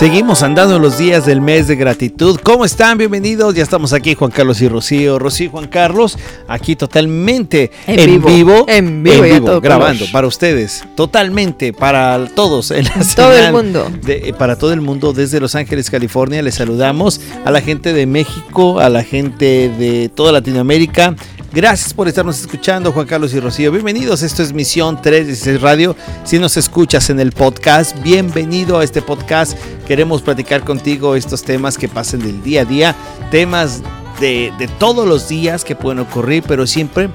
Seguimos 0.00 0.42
andando 0.42 0.78
los 0.78 0.96
días 0.96 1.26
del 1.26 1.42
mes 1.42 1.68
de 1.68 1.76
gratitud. 1.76 2.40
¿Cómo 2.42 2.64
están? 2.64 2.96
Bienvenidos. 2.96 3.54
Ya 3.54 3.62
estamos 3.62 3.92
aquí, 3.92 4.14
Juan 4.14 4.30
Carlos 4.30 4.62
y 4.62 4.68
Rocío. 4.68 5.18
Rocío 5.18 5.48
y 5.48 5.50
Juan 5.50 5.66
Carlos, 5.68 6.16
aquí 6.48 6.74
totalmente 6.74 7.70
en, 7.86 8.00
En 8.00 8.06
vivo, 8.06 8.28
vivo. 8.28 8.64
En 8.66 9.02
vivo 9.02 9.60
grabando 9.60 9.98
color. 9.98 10.12
para 10.12 10.26
ustedes, 10.26 10.84
totalmente 10.94 11.74
para 11.74 12.24
todos. 12.34 12.70
En 12.70 12.84
la 12.86 12.92
Todo 13.14 13.36
el 13.36 13.52
mundo. 13.52 13.90
de- 14.02 14.30
eh, 14.30 14.32
para 14.32 14.56
todo 14.56 14.72
el 14.72 14.80
mundo, 14.80 15.12
desde 15.12 15.38
Los 15.38 15.54
Ángeles, 15.54 15.90
California. 15.90 16.40
Les 16.40 16.54
saludamos 16.54 17.20
a 17.44 17.50
la 17.50 17.60
gente 17.60 17.92
de 17.92 18.06
México, 18.06 18.80
a 18.80 18.88
la 18.88 19.04
gente 19.04 19.68
de 19.68 20.08
toda 20.08 20.32
Latinoamérica. 20.32 21.14
Gracias 21.52 21.92
por 21.92 22.06
estarnos 22.06 22.38
escuchando, 22.38 22.92
Juan 22.92 23.08
Carlos 23.08 23.34
y 23.34 23.40
Rocío. 23.40 23.72
Bienvenidos. 23.72 24.22
Esto 24.22 24.40
es 24.40 24.52
Misión 24.52 25.02
316 25.02 25.60
Radio. 25.60 25.96
Si 26.22 26.38
nos 26.38 26.56
escuchas 26.56 27.10
en 27.10 27.18
el 27.18 27.32
podcast, 27.32 28.00
bienvenido 28.02 28.78
a 28.78 28.84
este 28.84 29.02
podcast. 29.02 29.58
Queremos 29.84 30.22
platicar 30.22 30.62
contigo 30.62 31.16
estos 31.16 31.42
temas 31.42 31.76
que 31.76 31.88
pasen 31.88 32.20
del 32.20 32.40
día 32.44 32.62
a 32.62 32.64
día, 32.64 32.94
temas 33.32 33.82
de, 34.20 34.52
de 34.60 34.68
todos 34.68 35.08
los 35.08 35.28
días 35.28 35.64
que 35.64 35.74
pueden 35.74 35.98
ocurrir, 35.98 36.44
pero 36.46 36.68
siempre 36.68 37.10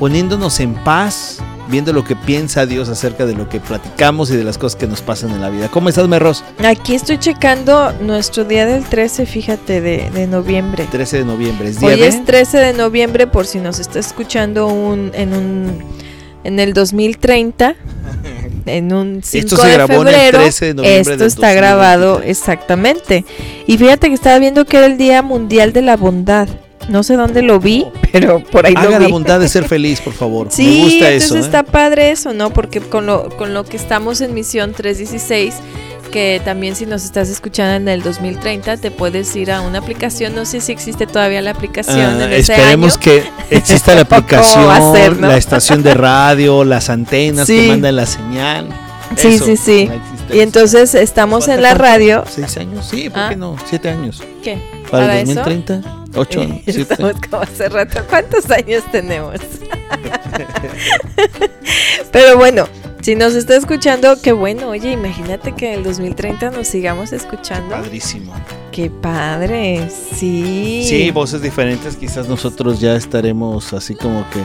poniéndonos 0.00 0.58
en 0.58 0.74
paz, 0.74 1.38
viendo 1.68 1.92
lo 1.92 2.04
que 2.04 2.16
piensa 2.16 2.66
Dios 2.66 2.88
acerca 2.88 3.26
de 3.26 3.34
lo 3.34 3.48
que 3.48 3.60
platicamos 3.60 4.30
y 4.30 4.36
de 4.36 4.44
las 4.44 4.58
cosas 4.58 4.76
que 4.76 4.86
nos 4.86 5.02
pasan 5.02 5.30
en 5.30 5.40
la 5.40 5.50
vida. 5.50 5.68
¿Cómo 5.68 5.88
estás, 5.88 6.08
Merros? 6.08 6.44
Aquí 6.64 6.94
estoy 6.94 7.18
checando 7.18 7.92
nuestro 8.00 8.44
día 8.44 8.66
del 8.66 8.84
13, 8.84 9.26
fíjate, 9.26 9.80
de, 9.80 10.10
de 10.10 10.26
noviembre. 10.26 10.86
13 10.90 11.18
de 11.18 11.24
noviembre. 11.24 11.68
¿Es 11.68 11.80
día 11.80 11.88
Hoy 11.90 12.00
de? 12.00 12.06
es 12.08 12.24
13 12.24 12.58
de 12.58 12.72
noviembre 12.72 13.26
por 13.26 13.46
si 13.46 13.58
nos 13.58 13.78
está 13.78 13.98
escuchando 13.98 14.66
un, 14.66 15.10
en 15.14 15.32
un 15.34 15.96
en 16.44 16.60
el 16.60 16.74
2030, 16.74 17.74
en 18.66 18.92
un 18.92 19.20
5 19.24 19.44
Esto 19.44 19.56
se 19.56 19.66
de 19.66 19.72
grabó 19.74 19.92
en 19.94 19.98
el 20.08 20.14
febrero. 20.14 20.38
13 20.38 20.64
de 20.66 20.74
noviembre 20.74 21.00
Esto 21.00 21.24
del 21.24 21.26
está 21.26 21.52
grabado 21.54 22.06
2023. 22.12 22.38
exactamente. 22.38 23.24
Y 23.66 23.76
fíjate 23.78 24.08
que 24.08 24.14
estaba 24.14 24.38
viendo 24.38 24.64
que 24.64 24.76
era 24.76 24.86
el 24.86 24.96
Día 24.96 25.22
Mundial 25.22 25.72
de 25.72 25.82
la 25.82 25.96
Bondad. 25.96 26.48
No 26.88 27.02
sé 27.02 27.16
dónde 27.16 27.42
lo 27.42 27.58
vi, 27.58 27.84
pero 28.12 28.40
por 28.44 28.64
ahí 28.66 28.74
Haga 28.76 28.90
lo 28.90 28.98
la 29.00 29.06
vi. 29.06 29.12
bondad 29.12 29.40
de 29.40 29.48
ser 29.48 29.64
feliz, 29.68 30.00
por 30.00 30.12
favor. 30.12 30.48
Sí, 30.50 30.64
Me 30.64 30.84
gusta 30.84 30.94
entonces 31.10 31.24
eso. 31.24 31.36
¿eh? 31.36 31.40
está 31.40 31.62
padre 31.64 32.10
eso, 32.10 32.32
¿no? 32.32 32.50
Porque 32.50 32.80
con 32.80 33.06
lo, 33.06 33.28
con 33.36 33.54
lo 33.54 33.64
que 33.64 33.76
estamos 33.76 34.20
en 34.20 34.34
Misión 34.34 34.72
316, 34.72 35.54
que 36.12 36.40
también 36.44 36.76
si 36.76 36.86
nos 36.86 37.04
estás 37.04 37.28
escuchando 37.28 37.74
en 37.74 37.88
el 37.88 38.02
2030, 38.02 38.76
te 38.76 38.92
puedes 38.92 39.34
ir 39.34 39.50
a 39.50 39.60
una 39.62 39.80
aplicación, 39.80 40.34
no 40.36 40.44
sé 40.44 40.60
si 40.60 40.70
existe 40.70 41.06
todavía 41.08 41.42
la 41.42 41.50
aplicación 41.50 41.98
Ah, 42.20 42.24
en 42.26 42.32
ese 42.32 42.52
esperemos 42.54 42.92
año. 42.94 43.00
que 43.02 43.24
exista 43.50 43.94
la 43.96 44.04
¿Cómo 44.08 44.16
aplicación, 44.20 44.92
ser, 44.94 45.16
no? 45.16 45.26
la 45.26 45.36
estación 45.36 45.82
de 45.82 45.94
radio, 45.94 46.62
las 46.64 46.88
antenas 46.88 47.48
que 47.48 47.66
mandan 47.68 47.96
la 47.96 48.06
señal. 48.06 48.68
Sí, 49.16 49.28
Eso, 49.28 49.44
sí, 49.46 49.56
sí. 49.56 49.90
Y 50.32 50.40
entonces 50.40 50.94
estamos 50.94 51.48
en 51.48 51.62
la 51.62 51.74
radio. 51.74 52.24
¿Seis 52.28 52.56
años? 52.56 52.86
Sí, 52.88 53.10
¿por 53.10 53.18
Ah. 53.20 53.26
qué 53.30 53.36
no? 53.36 53.56
¿Siete 53.68 53.88
años? 53.90 54.22
¿Qué? 54.42 54.58
¿Para, 54.90 55.06
¿Para 55.06 55.20
el 55.20 55.28
eso? 55.30 55.42
2030? 56.16 56.20
¿Ocho? 56.20 56.60
¿Siete? 56.64 56.94
Estamos 56.94 57.14
como 57.30 57.42
hace 57.42 57.68
rato. 57.68 58.00
¿Cuántos 58.08 58.50
años 58.50 58.82
tenemos? 58.90 59.36
Pero 62.12 62.36
bueno, 62.36 62.66
si 63.02 63.14
nos 63.14 63.34
está 63.34 63.56
escuchando, 63.56 64.20
qué 64.20 64.32
bueno. 64.32 64.70
Oye, 64.70 64.90
imagínate 64.90 65.52
que 65.52 65.72
en 65.72 65.78
el 65.78 65.84
2030 65.84 66.50
nos 66.50 66.66
sigamos 66.66 67.12
escuchando. 67.12 67.70
Padrísimo. 67.70 68.34
Qué 68.72 68.90
padre, 68.90 69.88
sí. 69.90 70.84
Sí, 70.88 71.10
voces 71.10 71.40
diferentes. 71.40 71.96
Quizás 71.96 72.28
nosotros 72.28 72.80
ya 72.80 72.96
estaremos 72.96 73.72
así 73.72 73.94
como 73.94 74.24
que. 74.30 74.40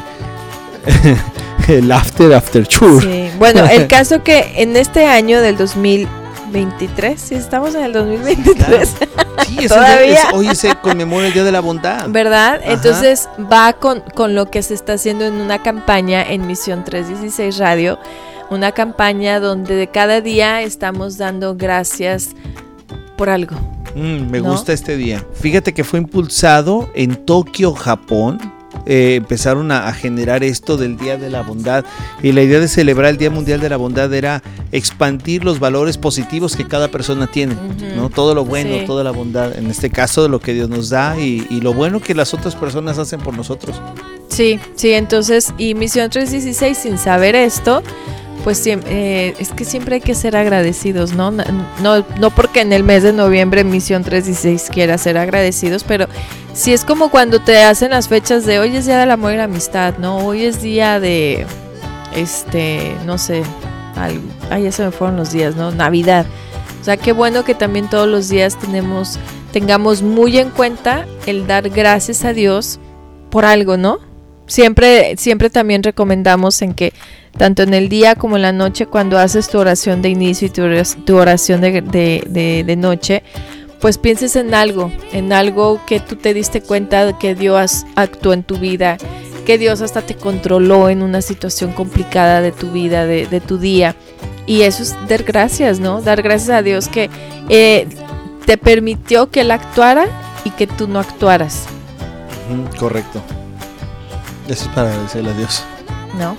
el 1.77 1.91
after, 1.91 2.33
after 2.33 2.67
tour. 2.67 3.01
Sí. 3.01 3.29
Bueno, 3.39 3.65
el 3.65 3.87
caso 3.87 4.23
que 4.23 4.53
en 4.57 4.75
este 4.75 5.05
año 5.05 5.41
del 5.41 5.57
2023, 6.51 7.19
si 7.19 7.35
estamos 7.35 7.73
en 7.75 7.83
el 7.85 7.93
2023, 7.93 8.89
Sí, 9.47 9.57
es 9.61 9.67
Todavía. 9.69 10.13
es- 10.13 10.33
hoy 10.33 10.53
se 10.55 10.75
conmemora 10.75 11.27
el 11.27 11.33
Día 11.33 11.43
de 11.43 11.51
la 11.51 11.59
Bondad. 11.61 12.07
¿verdad? 12.09 12.59
Ajá. 12.61 12.71
Entonces 12.73 13.29
va 13.51 13.73
con, 13.73 14.01
con 14.15 14.35
lo 14.35 14.49
que 14.51 14.61
se 14.61 14.73
está 14.73 14.93
haciendo 14.93 15.25
en 15.25 15.35
una 15.35 15.61
campaña 15.63 16.21
en 16.23 16.45
Misión 16.47 16.83
316 16.83 17.57
Radio, 17.57 17.97
una 18.49 18.71
campaña 18.73 19.39
donde 19.39 19.75
de 19.75 19.87
cada 19.87 20.21
día 20.21 20.61
estamos 20.61 21.17
dando 21.17 21.55
gracias 21.55 22.29
por 23.17 23.29
algo. 23.29 23.55
Mm, 23.95 24.29
me 24.29 24.41
¿No? 24.41 24.51
gusta 24.51 24.73
este 24.73 24.97
día. 24.97 25.23
Fíjate 25.33 25.73
que 25.73 25.83
fue 25.83 25.99
impulsado 25.99 26.89
en 26.93 27.15
Tokio, 27.25 27.73
Japón. 27.73 28.39
Eh, 28.85 29.15
empezaron 29.15 29.71
a, 29.71 29.87
a 29.87 29.93
generar 29.93 30.43
esto 30.43 30.75
del 30.77 30.97
Día 30.97 31.17
de 31.17 31.29
la 31.29 31.41
Bondad 31.43 31.85
y 32.23 32.31
la 32.31 32.41
idea 32.41 32.59
de 32.59 32.67
celebrar 32.67 33.11
el 33.11 33.17
Día 33.17 33.29
Mundial 33.29 33.59
de 33.61 33.69
la 33.69 33.77
Bondad 33.77 34.11
era 34.13 34.41
expandir 34.71 35.43
los 35.43 35.59
valores 35.59 35.97
positivos 35.97 36.55
que 36.55 36.67
cada 36.67 36.87
persona 36.87 37.27
tiene. 37.27 37.55
¿no? 37.95 38.09
Todo 38.09 38.33
lo 38.35 38.45
bueno, 38.45 38.71
Sí. 38.79 38.85
toda 38.85 39.03
la 39.03 39.11
bondad, 39.11 39.57
en 39.57 39.69
este 39.69 39.89
caso 39.89 40.27
lo 40.29 40.39
que 40.39 40.53
Dios 40.53 40.69
nos 40.69 40.89
da 40.89 41.19
y, 41.19 41.45
y 41.49 41.61
lo 41.61 41.73
bueno 41.73 41.99
que 41.99 42.15
las 42.15 42.33
otras 42.33 42.55
personas 42.55 42.97
hacen 42.97 43.19
por 43.19 43.35
nosotros. 43.35 43.79
Sí, 44.29 44.59
sí, 44.75 44.91
entonces, 44.93 45.53
y 45.57 45.75
Misión 45.75 46.09
316, 46.09 46.77
sin 46.77 46.97
saber 46.97 47.35
esto, 47.35 47.83
pues 48.43 48.65
eh, 48.65 49.35
es 49.37 49.49
que 49.51 49.65
siempre 49.65 49.95
hay 49.95 50.01
que 50.01 50.15
ser 50.15 50.35
agradecidos, 50.35 51.13
¿no? 51.13 51.31
No, 51.31 51.43
no? 51.81 52.29
porque 52.31 52.61
en 52.61 52.73
el 52.73 52.83
mes 52.83 53.03
de 53.03 53.13
noviembre 53.13 53.63
Misión 53.63 54.03
316 54.03 54.69
quiera 54.71 54.97
ser 54.97 55.17
agradecidos, 55.17 55.83
pero 55.83 56.07
sí 56.53 56.73
es 56.73 56.83
como 56.83 57.09
cuando 57.09 57.39
te 57.39 57.63
hacen 57.63 57.91
las 57.91 58.07
fechas 58.07 58.45
de 58.45 58.59
hoy 58.59 58.75
es 58.75 58.85
Día 58.85 58.97
del 58.97 59.11
Amor 59.11 59.33
y 59.33 59.37
la 59.37 59.43
Amistad, 59.43 59.97
¿no? 59.97 60.17
Hoy 60.17 60.45
es 60.45 60.61
día 60.61 60.99
de, 60.99 61.45
este, 62.15 62.95
no 63.05 63.17
sé, 63.17 63.43
algo, 63.95 64.23
ay, 64.49 64.63
ya 64.63 64.71
se 64.71 64.85
me 64.85 64.91
fueron 64.91 65.17
los 65.17 65.31
días, 65.31 65.55
¿no? 65.55 65.71
Navidad. 65.71 66.25
O 66.81 66.83
sea, 66.83 66.97
qué 66.97 67.11
bueno 67.11 67.43
que 67.43 67.53
también 67.53 67.89
todos 67.89 68.07
los 68.07 68.27
días 68.27 68.57
tenemos, 68.57 69.19
tengamos 69.51 70.01
muy 70.01 70.39
en 70.39 70.49
cuenta 70.49 71.05
el 71.27 71.45
dar 71.45 71.69
gracias 71.69 72.25
a 72.25 72.33
Dios 72.33 72.79
por 73.29 73.45
algo, 73.45 73.77
¿no? 73.77 73.99
Siempre, 74.47 75.15
siempre 75.17 75.49
también 75.49 75.83
recomendamos 75.83 76.61
en 76.61 76.73
que 76.73 76.91
tanto 77.37 77.63
en 77.63 77.73
el 77.73 77.89
día 77.89 78.15
como 78.15 78.35
en 78.35 78.41
la 78.43 78.51
noche, 78.51 78.85
cuando 78.85 79.17
haces 79.17 79.49
tu 79.49 79.57
oración 79.59 80.01
de 80.01 80.09
inicio 80.09 80.47
y 80.47 80.51
tu 80.51 81.15
oración, 81.17 81.61
de, 81.61 81.81
de- 81.81 82.23
de- 82.27 82.63
de 82.65 82.75
noche, 82.75 83.23
pues 83.79 83.97
pienses 83.97 84.35
en 84.35 84.53
algo, 84.53 84.91
en 85.11 85.33
algo 85.33 85.81
que 85.87 85.99
tú 85.99 86.15
te 86.15 86.33
diste 86.33 86.61
cuenta 86.61 87.05
de 87.05 87.17
que 87.17 87.33
Dios 87.33 87.85
actuó 87.95 88.33
en 88.33 88.43
tu 88.43 88.57
vida, 88.57 88.97
que 89.45 89.57
Dios 89.57 89.81
hasta 89.81 90.03
te 90.03 90.15
controló 90.15 90.89
en 90.89 91.01
una 91.01 91.21
situación 91.23 91.71
complicada 91.73 92.41
de 92.41 92.51
tu 92.51 92.69
vida, 92.71 93.05
de, 93.07 93.25
de 93.25 93.39
tu 93.41 93.57
día. 93.57 93.95
Y 94.45 94.61
eso 94.61 94.83
es 94.83 94.95
dar 95.07 95.23
gracias, 95.23 95.79
¿no? 95.79 96.01
Dar 96.01 96.21
gracias 96.21 96.49
a 96.51 96.61
Dios 96.61 96.87
que 96.89 97.09
eh, 97.49 97.87
te 98.45 98.57
permitió 98.57 99.31
que 99.31 99.41
Él 99.41 99.49
actuara 99.51 100.05
y 100.43 100.51
que 100.51 100.67
tú 100.67 100.87
no 100.87 100.99
actuaras, 100.99 101.65
correcto. 102.79 103.21
Eso 104.47 104.65
es 104.65 104.75
para 104.75 104.89
agradecerle 104.91 105.29
a 105.31 105.33
Dios. 105.33 105.63
¿no? 106.19 106.35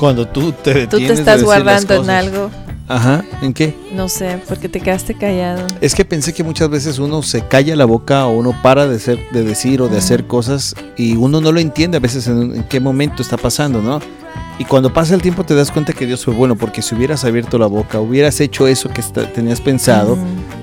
Cuando 0.00 0.26
tú 0.26 0.50
te 0.52 0.72
detienes 0.72 0.88
Tú 0.90 0.96
te 0.96 1.06
de 1.08 1.14
estás 1.14 1.42
guardando 1.44 1.94
en 2.02 2.08
algo, 2.10 2.50
Ajá, 2.88 3.22
¿en 3.42 3.52
qué? 3.52 3.76
no 3.94 4.08
sé, 4.08 4.40
porque 4.48 4.68
te 4.68 4.80
quedaste 4.80 5.14
callado. 5.14 5.64
Es 5.82 5.94
que 5.94 6.04
pensé 6.06 6.32
que 6.32 6.42
muchas 6.42 6.68
veces 6.70 6.98
uno 6.98 7.22
se 7.22 7.42
calla 7.42 7.76
la 7.76 7.84
boca 7.84 8.26
o 8.26 8.30
uno 8.30 8.52
para 8.62 8.86
de, 8.88 8.98
ser, 8.98 9.18
de 9.30 9.44
decir 9.44 9.80
o 9.82 9.88
de 9.88 9.98
hacer 9.98 10.26
cosas 10.26 10.74
y 10.96 11.16
uno 11.16 11.40
no 11.42 11.52
lo 11.52 11.60
entiende 11.60 11.98
a 11.98 12.00
veces 12.00 12.26
en, 12.26 12.56
en 12.56 12.62
qué 12.64 12.80
momento 12.80 13.22
está 13.22 13.36
pasando, 13.36 13.80
¿no? 13.82 14.00
Y 14.58 14.64
cuando 14.64 14.92
pasa 14.92 15.14
el 15.14 15.22
tiempo 15.22 15.44
te 15.44 15.54
das 15.54 15.70
cuenta 15.70 15.92
que 15.92 16.06
Dios 16.06 16.24
fue 16.24 16.32
bueno 16.34 16.56
porque 16.56 16.82
si 16.82 16.94
hubieras 16.94 17.24
abierto 17.24 17.58
la 17.58 17.66
boca, 17.66 18.00
hubieras 18.00 18.40
hecho 18.40 18.66
eso 18.66 18.88
que 18.88 19.02
está- 19.02 19.30
tenías 19.32 19.60
pensado, 19.60 20.16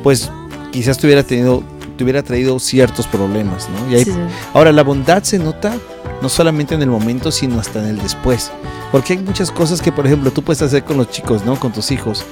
pues 0.03 0.31
quizás 0.71 0.97
te 0.97 1.05
hubiera 1.07 1.21
tenido 1.23 1.63
te 1.97 2.03
hubiera 2.05 2.23
traído 2.23 2.57
ciertos 2.59 3.07
problemas, 3.07 3.67
¿no? 3.69 3.91
Y 3.91 3.95
hay- 3.95 4.05
sí. 4.05 4.13
Ahora, 4.53 4.71
la 4.71 4.83
bondad 4.83 5.23
se 5.23 5.37
nota 5.39 5.75
no 6.21 6.29
solamente 6.29 6.73
en 6.75 6.81
el 6.81 6.89
momento, 6.89 7.31
sino 7.31 7.59
hasta 7.59 7.79
en 7.81 7.87
el 7.89 7.97
después. 7.99 8.51
Porque 8.91 9.13
hay 9.13 9.19
muchas 9.19 9.51
cosas 9.51 9.81
que, 9.81 9.91
por 9.91 10.05
ejemplo, 10.07 10.31
tú 10.31 10.41
puedes 10.43 10.61
hacer 10.61 10.83
con 10.85 10.95
los 10.97 11.09
chicos, 11.09 11.43
¿no? 11.45 11.59
Con 11.59 11.73
tus 11.73 11.91
hijos. 11.91 12.23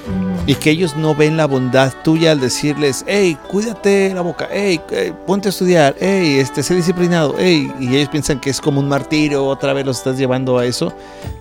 Y 0.48 0.56
que 0.56 0.70
ellos 0.70 0.96
no 0.96 1.16
ven 1.16 1.38
la 1.38 1.46
bondad 1.46 1.94
tuya 2.04 2.32
al 2.32 2.40
decirles, 2.40 3.04
hey, 3.08 3.38
cuídate 3.48 4.14
la 4.14 4.22
boca, 4.22 4.48
hey, 4.52 4.80
eh, 4.92 5.14
ponte 5.26 5.48
a 5.48 5.52
estudiar, 5.52 5.96
hey, 6.00 6.38
este, 6.40 6.62
sé 6.62 6.76
disciplinado, 6.76 7.36
hey, 7.38 7.72
y 7.80 7.96
ellos 7.96 8.10
piensan 8.10 8.40
que 8.40 8.50
es 8.50 8.62
como 8.62 8.80
un 8.80 8.88
martirio, 8.88 9.46
otra 9.46 9.74
vez 9.74 9.86
los 9.86 9.98
estás 9.98 10.18
llevando 10.18 10.58
a 10.58 10.66
eso, 10.66 10.94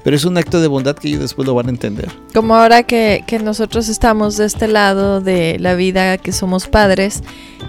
pero 0.02 0.16
es 0.16 0.24
un 0.24 0.38
acto 0.38 0.60
de 0.60 0.68
bondad 0.68 0.96
que 0.96 1.08
ellos 1.08 1.20
después 1.20 1.46
lo 1.46 1.54
van 1.54 1.66
a 1.66 1.70
entender. 1.70 2.08
Como 2.32 2.56
ahora 2.56 2.82
que, 2.82 3.24
que 3.26 3.38
nosotros 3.38 3.88
estamos 3.88 4.36
de 4.36 4.46
este 4.46 4.68
lado 4.68 5.20
de 5.20 5.58
la 5.58 5.74
vida, 5.74 6.16
que 6.18 6.32
somos 6.32 6.66
padres, 6.66 7.22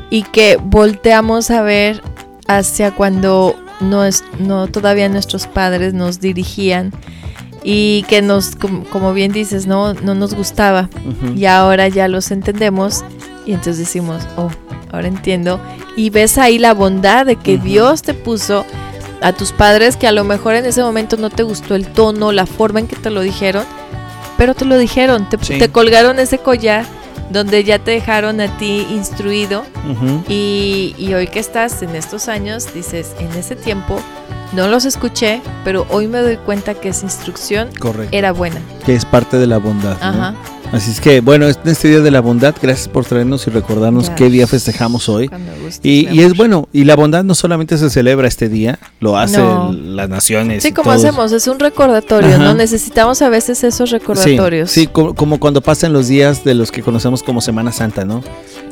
y 0.10 0.24
que 0.24 0.58
volteamos 0.62 1.52
a 1.52 1.62
ver 1.62 2.02
hacia 2.48 2.92
cuando 2.92 3.56
no 3.82 4.06
es, 4.06 4.24
no, 4.40 4.68
todavía 4.68 5.10
nuestros 5.10 5.48
padres 5.48 5.94
nos 5.94 6.20
dirigían 6.20 6.94
y 7.68 8.04
que 8.04 8.22
nos, 8.22 8.56
como, 8.92 9.14
bien 9.14 9.32
dices, 9.32 9.66
no, 9.66 9.96
no 9.96 10.14
nos 10.14 10.36
gustaba. 10.36 10.88
Y 11.36 11.46
ahora 11.46 11.88
ya 11.88 12.08
los 12.08 12.30
entendemos 12.30 13.04
y 13.46 13.52
entonces 13.54 13.80
decimos, 13.80 14.22
oh, 14.38 14.50
ahora 14.92 15.08
entiendo. 15.08 15.60
Y 15.98 16.12
ves 16.12 16.38
ahí 16.38 16.60
la 16.60 16.74
bondad 16.76 17.26
de 17.26 17.38
que. 17.38 17.58
Dios 17.58 18.04
te 18.04 18.14
puso 18.14 18.66
a 19.22 19.34
tus 19.34 19.52
padres 19.52 19.98
que 19.98 20.06
a 20.08 20.12
lo 20.12 20.24
mejor 20.24 20.54
en 20.54 20.66
ese 20.66 20.84
momento 20.84 21.18
no 21.18 21.32
te 21.32 21.42
gustó 21.42 21.74
el 21.74 21.88
tono, 21.88 22.32
la 22.32 22.46
forma 22.46 22.80
en 22.82 22.88
que 22.88 22.96
te 22.98 23.10
lo 23.10 23.22
dijeron, 23.22 23.64
pero 24.38 24.54
te 24.54 24.66
lo 24.66 24.78
dijeron, 24.78 25.28
te, 25.28 25.38
Sí. 25.44 25.58
te 25.58 25.70
colgaron 25.72 26.20
ese 26.20 26.38
collar 26.38 26.86
donde 27.32 27.64
ya 27.64 27.80
te 27.80 27.92
dejaron 27.92 28.40
a 28.42 28.56
ti 28.60 28.86
instruido 28.92 29.64
y, 30.30 30.94
y 31.00 31.14
hoy 31.16 31.28
que 31.28 31.40
estás 31.40 31.82
en 31.82 31.96
estos 31.96 32.28
años, 32.28 32.72
dices, 32.76 33.16
en 33.20 33.32
ese 33.40 33.56
tiempo 33.56 34.00
no 34.54 34.68
los 34.68 34.86
escuché, 34.86 35.42
pero 35.64 35.86
hoy 35.90 36.08
me 36.08 36.20
doy 36.20 36.38
cuenta 36.38 36.74
que 36.74 36.90
esa 36.90 37.06
instrucción 37.06 37.70
Correcto. 37.80 38.16
era 38.16 38.32
buena. 38.32 38.60
Que 38.86 38.96
es 38.96 39.06
parte 39.06 39.38
de 39.38 39.48
la 39.48 39.58
bondad. 39.58 39.98
¿no? 40.00 40.36
Así 40.76 40.92
es 40.92 41.00
que, 41.00 41.22
bueno, 41.22 41.48
en 41.48 41.56
este 41.64 41.88
día 41.88 42.02
de 42.02 42.12
la 42.12 42.20
bondad, 42.20 42.54
gracias 42.62 42.90
por 42.90 43.06
traernos 43.06 43.48
y 43.48 43.50
recordarnos 43.50 44.10
qué 44.10 44.30
día 44.30 44.46
festejamos 44.46 45.08
hoy. 45.08 45.30
Y, 45.84 46.20
es 46.22 46.36
bueno, 46.36 46.68
y 46.74 46.84
la 46.84 46.98
bondad 46.98 47.24
no 47.24 47.34
solamente 47.34 47.78
se 47.78 47.90
celebra 47.90 48.28
este 48.28 48.50
día, 48.50 48.78
lo 49.00 49.18
hacen 49.18 49.42
No. 49.42 49.72
las 49.72 50.10
naciones. 50.10 50.64
Sí, 50.64 50.74
como 50.74 50.92
todos. 50.92 51.06
hacemos, 51.06 51.32
es 51.32 51.48
un 51.48 51.60
recordatorio, 51.60 52.36
Ajá. 52.36 52.44
¿no? 52.44 52.54
Necesitamos 52.56 53.22
a 53.22 53.30
veces 53.30 53.64
esos 53.64 53.90
recordatorios. 53.92 54.70
sí, 54.70 54.88
como, 54.88 55.16
como 55.16 55.40
cuando 55.40 55.62
pasan 55.62 55.94
los 55.94 56.10
días 56.10 56.44
de 56.44 56.54
los 56.56 56.72
que 56.74 56.82
conocemos 56.82 57.24
como 57.24 57.40
Semana 57.40 57.72
Santa, 57.72 58.04
¿no? 58.04 58.22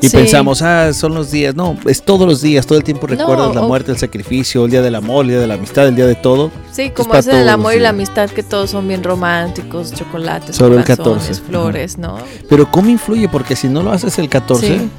Y 0.02 0.10
Sí. 0.10 0.18
pensamos, 0.18 0.62
ah, 0.62 0.92
son 0.92 1.14
los 1.16 1.32
días. 1.32 1.56
No, 1.56 1.78
es 1.86 2.04
todos 2.04 2.28
los 2.28 2.42
días, 2.42 2.68
todo 2.68 2.78
el 2.78 2.84
tiempo 2.84 3.08
No, 3.08 3.16
recuerdas 3.16 3.56
la 3.56 3.62
muerte, 3.62 3.92
el 3.94 3.98
sacrificio, 3.98 4.66
el 4.66 4.72
día 4.72 4.82
del 4.82 4.96
amor, 4.96 5.24
el 5.24 5.32
día 5.32 5.40
de 5.40 5.48
la 5.48 5.54
amistad, 5.54 5.88
el 5.88 5.96
día 5.96 6.06
de 6.08 6.16
todo. 6.16 6.52
Sí, 6.74 6.90
como 6.90 7.14
es 7.14 7.28
el 7.28 7.48
amor 7.50 7.75
y 7.75 7.80
la 7.80 7.90
amistad, 7.90 8.28
que 8.30 8.42
todos 8.42 8.72
son 8.72 8.88
bien 8.88 9.04
románticos, 9.04 9.94
chocolates, 9.94 10.56
Solo 10.56 10.80
el 10.80 10.84
corazones, 10.84 11.28
14, 11.28 11.42
flores, 11.48 11.98
¿no? 12.00 12.18
Pero 12.50 12.70
¿cómo 12.72 12.90
influye? 12.90 13.30
Porque 13.30 13.56
si 13.56 13.68
no 13.70 13.84
lo 13.84 13.92
haces 13.92 14.18
el 14.18 14.28
14, 14.28 14.80
Sí. 14.80 14.90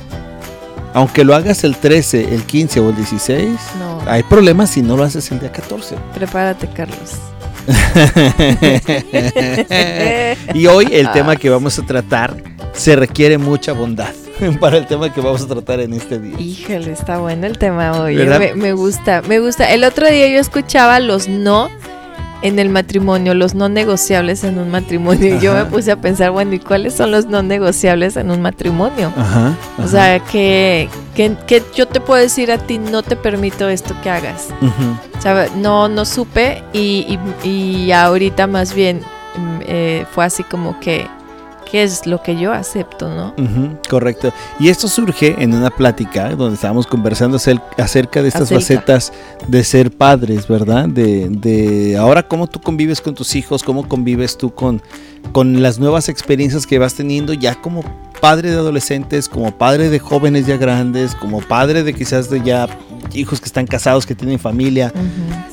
aunque 0.94 1.24
lo 1.24 1.34
hagas 1.34 1.64
el 1.64 1.76
13, 1.76 2.32
el 2.32 2.44
15 2.44 2.78
o 2.78 2.90
el 2.90 2.96
16, 2.96 3.48
No, 3.80 3.98
hay 4.06 4.22
problemas 4.22 4.70
si 4.70 4.82
no 4.82 4.96
lo 4.96 5.02
haces 5.02 5.28
el 5.32 5.40
día 5.40 5.50
14. 5.50 5.96
prepárate, 6.14 6.68
Carlos. 6.68 7.10
y 10.54 10.66
hoy 10.66 10.88
el 10.92 11.10
tema 11.12 11.34
que 11.34 11.48
vamos 11.50 11.76
a 11.78 11.86
tratar 11.86 12.36
se 12.72 12.94
requiere 12.94 13.38
mucha 13.38 13.72
bondad 13.72 14.12
para 14.60 14.78
el 14.78 14.86
tema 14.86 15.12
que 15.12 15.20
vamos 15.20 15.42
a 15.42 15.46
tratar 15.46 15.80
en 15.80 15.92
este 15.92 16.18
día. 16.18 16.38
Híjole, 16.38 16.92
está 16.92 17.18
bueno 17.18 17.46
el 17.46 17.58
tema 17.58 18.00
hoy. 18.00 18.14
¿eh? 18.14 18.18
¿Verdad? 18.18 18.38
Me, 18.38 18.54
me 18.54 18.72
gusta, 18.72 19.22
me 19.22 19.38
gusta. 19.38 19.72
El 19.72 19.84
otro 19.84 20.08
día 20.08 20.28
yo 20.28 20.38
escuchaba 20.38 21.00
los 21.00 21.28
no 21.28 21.70
en 22.42 22.58
el 22.58 22.68
matrimonio, 22.68 23.32
los 23.32 23.54
no 23.54 23.70
negociables 23.70 24.44
en 24.44 24.58
un 24.58 24.70
matrimonio. 24.70 25.36
Y 25.36 25.40
yo 25.40 25.54
me 25.54 25.64
puse 25.64 25.92
a 25.92 25.96
pensar, 25.96 26.30
bueno, 26.30 26.52
¿y 26.52 26.58
cuáles 26.58 26.92
son 26.92 27.10
los 27.10 27.24
no 27.24 27.42
negociables 27.42 28.18
en 28.18 28.30
un 28.30 28.42
matrimonio? 28.42 29.10
Ajá. 29.16 29.54
O 29.82 29.88
sea, 29.88 30.20
que, 30.20 30.90
que, 31.14 31.34
que 31.46 31.62
yo 31.74 31.88
te 31.88 32.00
puedo 32.00 32.20
decir 32.20 32.52
a 32.52 32.58
ti, 32.58 32.76
no 32.76 33.02
te 33.02 33.16
permito 33.16 33.66
esto 33.70 33.94
que 34.02 34.10
hagas. 34.10 34.48
Ujú. 34.60 35.20
¿Sabe? 35.20 35.48
No, 35.56 35.88
no 35.88 36.04
supe 36.04 36.62
y, 36.74 37.18
y, 37.42 37.48
y 37.48 37.92
ahorita 37.92 38.46
más 38.46 38.74
bien 38.74 38.98
mm, 38.98 39.60
eh, 39.66 40.06
fue 40.10 40.26
así 40.26 40.42
como 40.42 40.78
que, 40.80 41.06
¿qué 41.74 41.82
es 41.82 42.06
lo 42.06 42.22
que 42.22 42.36
yo 42.36 42.52
acepto, 42.52 43.12
no? 43.12 43.34
Correcto. 43.90 44.32
Y 44.60 44.68
esto 44.68 44.86
surge 44.86 45.34
en 45.42 45.52
una 45.54 45.70
plática 45.70 46.30
donde 46.36 46.54
estábamos 46.54 46.86
conversando 46.86 47.36
acerca 47.36 48.22
de 48.22 48.28
estas 48.28 48.42
Acerca. 48.42 48.60
facetas 48.60 49.12
de 49.48 49.64
ser 49.64 49.90
padres, 49.90 50.46
¿verdad? 50.46 50.88
De, 50.88 51.28
de 51.28 51.96
ahora 51.96 52.28
cómo 52.28 52.46
tú 52.46 52.60
convives 52.60 53.00
con 53.00 53.16
tus 53.16 53.34
hijos, 53.34 53.64
cómo 53.64 53.88
convives 53.88 54.38
tú 54.38 54.54
con, 54.54 54.82
con 55.32 55.62
las 55.62 55.80
nuevas 55.80 56.08
experiencias 56.08 56.64
que 56.64 56.78
vas 56.78 56.94
teniendo 56.94 57.32
ya 57.34 57.60
como 57.60 57.82
padre 58.20 58.52
de 58.52 58.56
adolescentes, 58.56 59.28
como 59.28 59.50
padre 59.58 59.90
de 59.90 59.98
jóvenes 59.98 60.46
ya 60.46 60.56
grandes, 60.56 61.16
como 61.16 61.40
padre 61.40 61.82
de 61.82 61.92
quizás 61.92 62.30
de 62.30 62.40
ya 62.40 62.68
hijos 63.14 63.40
que 63.40 63.46
están 63.46 63.66
casados, 63.66 64.06
que 64.06 64.14
tienen 64.14 64.38
familia. 64.38 64.92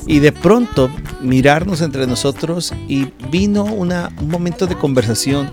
Y 0.06 0.20
de 0.20 0.30
pronto 0.30 0.88
mirarnos 1.20 1.80
entre 1.80 2.06
nosotros 2.06 2.72
y 2.86 3.08
vino 3.28 3.64
una, 3.64 4.10
un 4.20 4.28
momento 4.28 4.68
de 4.68 4.76
conversación 4.76 5.50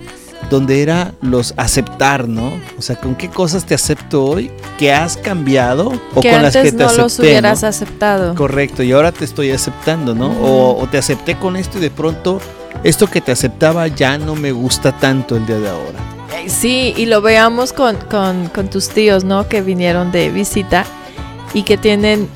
donde 0.49 0.81
era 0.81 1.13
los 1.21 1.53
aceptar, 1.57 2.27
¿no? 2.27 2.53
O 2.77 2.81
sea, 2.81 2.95
¿con 2.95 3.15
qué 3.15 3.29
cosas 3.29 3.65
te 3.65 3.75
acepto 3.75 4.23
hoy? 4.25 4.51
¿Que 4.77 4.91
has 4.93 5.17
cambiado? 5.17 5.91
¿O 6.15 6.21
que 6.21 6.31
con 6.31 6.41
las 6.41 6.55
antes 6.55 6.71
que 6.71 6.77
te 6.77 6.83
no 6.83 6.85
acepté? 6.85 7.01
los 7.03 7.19
hubieras 7.19 7.61
¿no? 7.61 7.67
aceptado. 7.67 8.35
Correcto, 8.35 8.83
y 8.83 8.91
ahora 8.91 9.11
te 9.11 9.25
estoy 9.25 9.51
aceptando, 9.51 10.15
¿no? 10.15 10.31
O, 10.41 10.81
o 10.81 10.87
te 10.87 10.97
acepté 10.97 11.35
con 11.37 11.55
esto 11.55 11.77
y 11.77 11.81
de 11.81 11.91
pronto 11.91 12.39
esto 12.83 13.07
que 13.07 13.21
te 13.21 13.31
aceptaba 13.31 13.87
ya 13.87 14.17
no 14.17 14.35
me 14.35 14.51
gusta 14.51 14.91
tanto 14.97 15.35
el 15.35 15.45
día 15.45 15.57
de 15.59 15.69
ahora. 15.69 15.99
Eh, 16.43 16.49
Sí, 16.49 16.93
y 16.95 17.05
lo 17.05 17.21
veamos 17.21 17.73
con, 17.73 17.95
con, 18.09 18.47
con 18.47 18.69
tus 18.69 18.89
tíos, 18.89 19.23
¿no? 19.23 19.47
Que 19.47 19.61
vinieron 19.61 20.11
de 20.11 20.29
visita 20.29 20.85
y 21.53 21.63
que 21.63 21.77
tienen, 21.77 22.27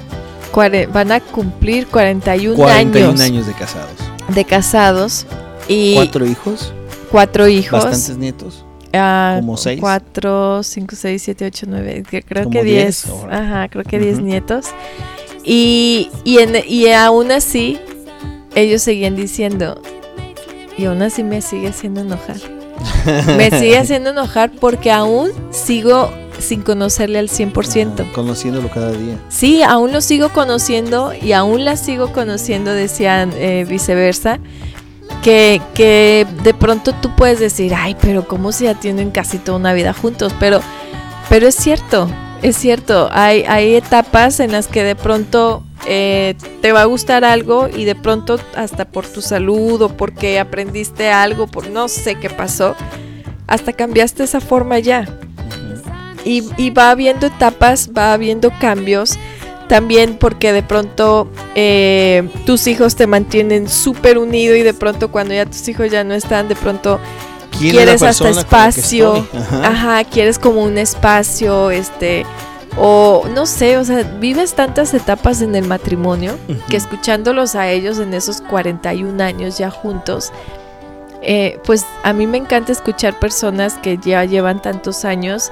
van 0.91 1.11
a 1.11 1.19
cumplir 1.19 1.88
41, 1.88 2.55
41 2.55 3.07
años, 3.09 3.21
años 3.21 3.47
de 3.47 3.53
casados. 3.53 3.91
de 4.27 4.45
casados 4.45 5.25
y 5.67 5.95
Cuatro 5.95 6.25
hijos, 6.25 6.73
cuatro 7.13 7.48
hijos. 7.48 7.83
bastantes 7.86 8.18
nietos. 8.18 8.65
Ah, 8.92 9.38
¿Como 9.39 9.56
seis? 9.56 9.80
Cuatro, 9.80 10.62
cinco, 10.63 10.95
seis, 10.98 11.21
siete, 11.24 11.45
ocho, 11.45 11.65
nueve. 11.69 12.04
Creo 12.10 12.44
¿Como 12.44 12.50
que 12.51 12.63
diez? 12.63 13.06
Ajá, 13.31 13.69
creo 13.69 13.83
que 13.86 13.98
diez 14.00 14.19
nietos. 14.19 14.65
Y, 15.45 16.10
y, 16.24 16.39
en- 16.39 16.63
y 16.68 16.88
aún 16.89 17.31
así, 17.31 17.80
ellos 18.56 18.81
seguían 18.81 19.15
diciendo, 19.15 19.81
y 20.77 20.86
aún 20.86 21.01
así 21.01 21.24
me 21.24 21.42
sigue 21.42 21.69
haciendo 21.69 22.01
enojar. 22.01 22.38
Me 23.38 23.50
sigue 23.51 23.77
haciendo 23.80 24.10
enojar 24.12 24.51
porque 24.51 24.92
aún 24.92 25.31
sigo 25.51 26.12
sin 26.39 26.62
conocerle 26.62 27.19
al 27.19 27.30
100%. 27.30 28.01
Ajá, 28.01 28.12
Conociéndolo 28.13 28.69
cada 28.69 28.92
día. 28.92 29.18
Sí, 29.30 29.62
aún 29.63 29.92
lo 29.92 30.01
sigo 30.01 30.30
conociendo 30.30 31.13
y 31.19 31.31
aún 31.33 31.63
la 31.65 31.77
sigo 31.77 32.12
conociendo, 32.12 32.71
decían 32.71 33.31
eh, 33.36 33.65
viceversa. 33.68 34.39
Que, 35.23 35.61
que 35.73 36.27
de 36.43 36.53
pronto 36.53 36.93
tú 37.01 37.15
puedes 37.15 37.39
decir, 37.39 37.73
ay, 37.73 37.95
pero 38.01 38.27
como 38.27 38.51
si 38.51 38.65
ya 38.65 38.75
tienen 38.75 39.09
casi 39.09 39.37
toda 39.37 39.57
una 39.57 39.71
vida 39.71 39.93
juntos, 39.93 40.35
pero, 40.37 40.59
pero 41.29 41.47
es 41.47 41.55
cierto, 41.55 42.09
es 42.41 42.57
cierto, 42.57 43.07
hay, 43.11 43.43
hay 43.43 43.75
etapas 43.75 44.41
en 44.41 44.51
las 44.51 44.67
que 44.67 44.83
de 44.83 44.97
pronto 44.97 45.63
eh, 45.85 46.35
te 46.61 46.73
va 46.73 46.81
a 46.81 46.85
gustar 46.85 47.23
algo 47.23 47.69
y 47.73 47.85
de 47.85 47.95
pronto 47.95 48.37
hasta 48.55 48.85
por 48.85 49.07
tu 49.07 49.21
salud 49.21 49.81
o 49.81 49.89
porque 49.89 50.39
aprendiste 50.39 51.09
algo, 51.09 51.47
por 51.47 51.69
no 51.69 51.87
sé 51.87 52.15
qué 52.15 52.29
pasó, 52.29 52.75
hasta 53.47 53.71
cambiaste 53.73 54.23
esa 54.23 54.41
forma 54.41 54.79
ya. 54.79 55.07
Y, 56.25 56.43
y 56.57 56.69
va 56.69 56.91
habiendo 56.91 57.27
etapas, 57.27 57.89
va 57.97 58.13
habiendo 58.13 58.51
cambios. 58.59 59.17
También 59.68 60.18
porque 60.19 60.51
de 60.51 60.62
pronto 60.62 61.30
eh, 61.56 62.30
tus 62.45 62.68
hijos 62.68 62.95
te 62.95 63.07
mantienen 63.07 63.69
súper 63.69 64.18
unido 64.18 64.56
y 64.56 64.62
de 64.62 64.74
pronto 64.74 65.10
cuando 65.10 65.33
ya 65.33 65.45
tus 65.45 65.68
hijos 65.68 65.89
ya 65.89 66.04
no 66.04 66.13
están, 66.13 66.48
de 66.48 66.56
pronto 66.56 67.00
¿Quién 67.57 67.69
es 67.69 67.75
la 67.75 67.83
quieres 67.83 68.04
hasta 68.04 68.30
espacio. 68.30 69.27
Ajá, 69.63 70.03
quieres 70.03 70.38
como 70.38 70.63
un 70.63 70.77
espacio, 70.77 71.72
este, 71.72 72.25
o 72.77 73.25
no 73.34 73.46
sé, 73.46 73.77
o 73.77 73.86
sea, 73.86 74.03
vives 74.03 74.53
tantas 74.53 74.93
etapas 74.93 75.41
en 75.41 75.55
el 75.55 75.67
matrimonio 75.67 76.38
que 76.70 76.77
escuchándolos 76.77 77.55
a 77.55 77.70
ellos 77.70 78.00
en 78.00 78.13
esos 78.13 78.41
41 78.41 79.24
años 79.24 79.58
ya 79.58 79.70
juntos, 79.70 80.32
eh, 81.22 81.60
pues 81.65 81.86
a 82.03 82.13
mí 82.13 82.27
me 82.27 82.38
encanta 82.38 82.72
escuchar 82.72 83.20
personas 83.20 83.75
que 83.75 83.98
ya 83.98 84.25
llevan 84.25 84.62
tantos 84.62 85.05
años 85.05 85.51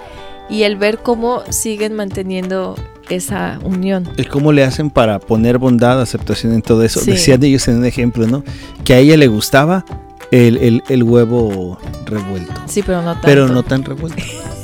y 0.50 0.64
el 0.64 0.76
ver 0.76 1.00
cómo 1.00 1.44
siguen 1.50 1.94
manteniendo 1.94 2.76
esa 3.16 3.60
unión. 3.64 4.10
El 4.18 4.28
cómo 4.30 4.52
le 4.52 4.64
hacen 4.64 4.90
para 4.90 5.20
poner 5.20 5.58
bondad, 5.58 6.02
aceptación 6.02 6.54
en 6.54 6.62
todo 6.62 6.84
eso. 6.84 7.00
Sí. 7.00 7.12
Decían 7.12 7.44
ellos 7.44 7.68
en 7.68 7.78
un 7.80 7.86
ejemplo, 7.86 8.28
¿no? 8.28 8.44
Que 8.84 8.94
a 8.94 8.98
ella 9.00 9.18
le 9.18 9.28
gustaba 9.28 9.86
el, 10.32 10.58
el- 10.58 10.84
el 10.90 11.04
huevo 11.04 11.78
revuelto, 12.06 12.54
Sí, 12.68 12.82
pero 12.84 13.02
no 13.02 13.12
tanto. 13.14 13.26
pero 13.28 13.48
no 13.48 13.64
tan 13.64 13.84
revuelto, 13.84 14.22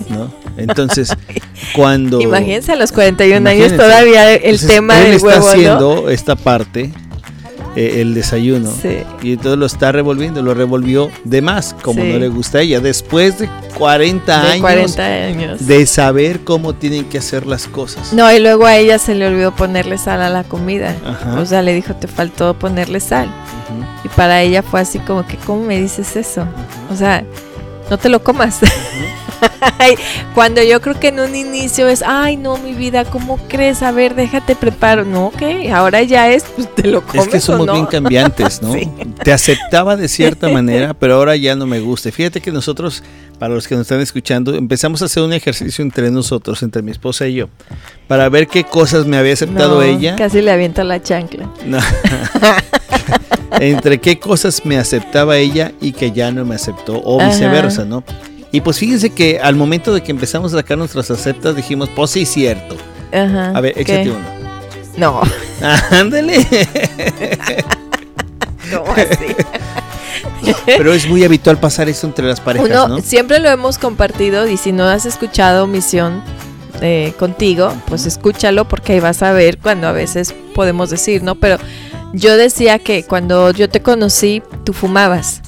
¿no? 0.09 0.31
Entonces, 0.57 1.11
cuando... 1.75 2.21
Imagínense 2.21 2.71
a 2.71 2.75
los 2.75 2.91
41 2.91 3.47
años 3.49 3.75
todavía 3.75 4.31
el 4.33 4.41
Entonces, 4.43 4.67
tema 4.69 4.95
del 4.99 5.13
está 5.13 5.27
huevo, 5.27 5.39
¿no? 5.45 5.49
haciendo 5.51 6.09
esta 6.09 6.35
parte, 6.35 6.91
eh, 7.79 8.01
el 8.01 8.13
desayuno, 8.15 8.71
Sí. 8.81 8.97
y 9.21 9.33
entonces 9.33 9.57
lo 9.59 9.65
está 9.67 9.91
revolviendo, 9.91 10.41
lo 10.41 10.53
revolvió 10.55 11.09
de 11.23 11.41
más, 11.43 11.75
como 11.83 12.01
Sí. 12.01 12.09
no 12.11 12.17
le 12.17 12.27
gusta 12.27 12.57
a 12.57 12.61
ella, 12.61 12.79
después 12.79 13.37
de 13.37 13.47
40 13.77 14.41
De 14.41 14.47
años 14.49 14.61
40 14.61 15.05
años. 15.05 15.67
de 15.67 15.85
saber 15.85 16.39
cómo 16.43 16.73
tienen 16.73 17.05
que 17.05 17.19
hacer 17.19 17.45
las 17.45 17.67
cosas. 17.67 18.13
No, 18.13 18.31
y 18.33 18.39
luego 18.39 18.65
a 18.65 18.75
ella 18.77 18.97
se 18.97 19.13
le 19.13 19.27
olvidó 19.27 19.55
ponerle 19.55 19.97
sal 19.99 20.21
a 20.21 20.29
la 20.29 20.43
comida. 20.43 20.95
Ajá. 21.05 21.39
O 21.39 21.45
sea, 21.45 21.61
le 21.61 21.73
dijo, 21.75 21.93
te 21.95 22.07
faltó 22.07 22.53
ponerle 22.57 22.99
sal. 22.99 23.29
Y 24.03 24.07
para 24.09 24.41
ella 24.41 24.63
fue 24.63 24.79
así 24.81 24.97
como 24.99 25.25
que, 25.27 25.37
¿cómo 25.37 25.63
me 25.63 25.79
dices 25.79 26.15
eso? 26.15 26.45
O 26.91 26.95
sea, 26.95 27.23
no 27.91 27.97
te 27.97 28.09
lo 28.09 28.23
comas. 28.23 28.59
Cuando 30.33 30.61
yo 30.63 30.81
creo 30.81 30.99
que 30.99 31.09
en 31.09 31.19
un 31.19 31.35
inicio 31.35 31.87
es, 31.87 32.03
ay, 32.05 32.37
no, 32.37 32.57
mi 32.57 32.73
vida, 32.73 33.05
¿cómo 33.05 33.37
crees? 33.47 33.81
A 33.83 33.91
ver, 33.91 34.15
déjate 34.15 34.55
preparo. 34.55 35.05
No, 35.05 35.27
ok, 35.27 35.41
ahora 35.73 36.03
ya 36.03 36.29
es, 36.31 36.43
pues 36.55 36.73
te 36.75 36.87
lo 36.87 37.01
comes 37.01 37.25
Es 37.25 37.31
que 37.31 37.37
o 37.37 37.41
somos 37.41 37.67
no. 37.67 37.73
bien 37.73 37.85
cambiantes, 37.85 38.61
¿no? 38.61 38.73
Sí. 38.77 38.89
Te 39.23 39.33
aceptaba 39.33 39.95
de 39.95 40.07
cierta 40.07 40.49
manera, 40.53 40.93
pero 40.93 41.15
ahora 41.15 41.35
ya 41.35 41.55
no 41.55 41.65
me 41.65 41.79
gusta. 41.79 42.11
Fíjate 42.11 42.41
que 42.41 42.51
nosotros, 42.51 43.03
para 43.39 43.53
los 43.53 43.67
que 43.67 43.75
nos 43.75 43.83
están 43.83 43.99
escuchando, 44.01 44.53
empezamos 44.55 45.01
a 45.01 45.05
hacer 45.05 45.23
un 45.23 45.33
ejercicio 45.33 45.81
entre 45.83 46.11
nosotros, 46.11 46.61
entre 46.63 46.81
mi 46.81 46.91
esposa 46.91 47.27
y 47.27 47.35
yo, 47.35 47.49
para 48.07 48.29
ver 48.29 48.47
qué 48.47 48.63
cosas 48.63 49.05
me 49.05 49.17
había 49.17 49.33
aceptado 49.33 49.75
No, 49.75 49.81
ella, 49.81 50.15
Casi 50.15 50.41
le 50.41 50.51
aviento 50.51 50.83
la 50.83 51.01
chancla. 51.01 51.49
No. 51.65 51.79
entre 53.59 53.99
qué 53.99 54.19
cosas 54.19 54.65
me 54.65 54.77
aceptaba 54.77 55.37
ella 55.37 55.71
y 55.81 55.93
que 55.93 56.11
ya 56.11 56.31
no 56.31 56.45
me 56.45 56.55
aceptó, 56.55 56.97
o 56.99 57.19
Ajá. 57.19 57.29
viceversa, 57.29 57.85
¿no? 57.85 58.03
Y 58.51 58.61
pues 58.61 58.79
fíjense 58.79 59.09
que 59.09 59.39
al 59.39 59.55
momento 59.55 59.93
de 59.93 60.01
que 60.01 60.11
empezamos 60.11 60.53
a 60.53 60.57
sacar 60.57 60.77
nuestras 60.77 61.11
aceptas 61.11 61.55
dijimos, 61.55 61.89
pues 61.95 62.11
sí, 62.11 62.25
cierto. 62.25 62.75
Ajá. 63.11 63.51
A 63.55 63.61
ver, 63.61 63.73
¿qué? 63.73 63.81
échate 63.81 64.11
uno. 64.11 64.25
No, 64.97 65.21
Ándale. 65.91 66.45
¿cómo 68.73 68.91
así? 68.93 69.35
Pero 70.65 70.93
es 70.93 71.07
muy 71.07 71.23
habitual 71.23 71.59
pasar 71.59 71.89
eso 71.89 72.07
entre 72.07 72.25
las 72.27 72.39
parejas, 72.41 72.69
Uno, 72.69 72.87
¿no? 72.87 72.99
siempre 73.01 73.39
lo 73.39 73.49
hemos 73.49 73.77
compartido 73.77 74.47
y 74.47 74.57
si 74.57 74.71
no 74.71 74.83
has 74.85 75.05
escuchado 75.05 75.67
Misión 75.67 76.21
eh, 76.81 77.13
contigo, 77.17 77.73
pues 77.87 78.05
escúchalo 78.05 78.67
porque 78.67 78.93
ahí 78.93 78.99
vas 78.99 79.23
a 79.23 79.31
ver 79.31 79.57
cuando 79.57 79.87
a 79.87 79.91
veces 79.91 80.33
podemos 80.53 80.89
decir, 80.89 81.23
¿no? 81.23 81.35
Pero 81.35 81.57
yo 82.13 82.37
decía 82.37 82.79
que 82.79 83.03
cuando 83.03 83.51
yo 83.51 83.69
te 83.69 83.81
conocí, 83.81 84.41
tú 84.63 84.73
fumabas. 84.73 85.41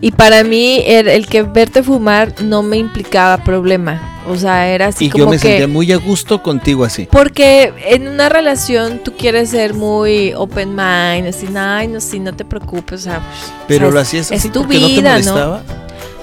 Y 0.00 0.12
para 0.12 0.44
mí 0.44 0.82
el, 0.86 1.08
el 1.08 1.26
que 1.26 1.42
verte 1.42 1.82
fumar 1.82 2.32
no 2.42 2.62
me 2.62 2.76
implicaba 2.76 3.42
problema. 3.42 4.00
O 4.28 4.36
sea, 4.36 4.68
era 4.68 4.88
así 4.88 5.06
Y 5.06 5.10
como 5.10 5.24
yo 5.24 5.30
me 5.30 5.36
que... 5.36 5.48
sentía 5.48 5.66
muy 5.66 5.90
a 5.90 5.96
gusto 5.96 6.42
contigo 6.42 6.84
así. 6.84 7.08
Porque 7.10 7.72
en 7.86 8.06
una 8.06 8.28
relación 8.28 9.00
tú 9.02 9.14
quieres 9.16 9.50
ser 9.50 9.74
muy 9.74 10.34
open 10.34 10.70
mind, 10.70 11.26
así, 11.28 11.48
ay, 11.56 11.88
no, 11.88 12.00
sí, 12.00 12.20
no 12.20 12.32
te 12.34 12.44
preocupes, 12.44 13.00
o 13.00 13.04
sea, 13.04 13.20
pues, 13.20 13.52
Pero 13.66 13.90
lo 13.90 13.98
es- 14.00 14.06
hacías 14.06 14.30
es 14.30 14.40
así 14.40 14.50
tu 14.50 14.60
porque 14.62 14.78
vida, 14.78 15.14
no 15.14 15.20
te 15.20 15.24
¿no? 15.24 15.32
molestaba. 15.32 15.62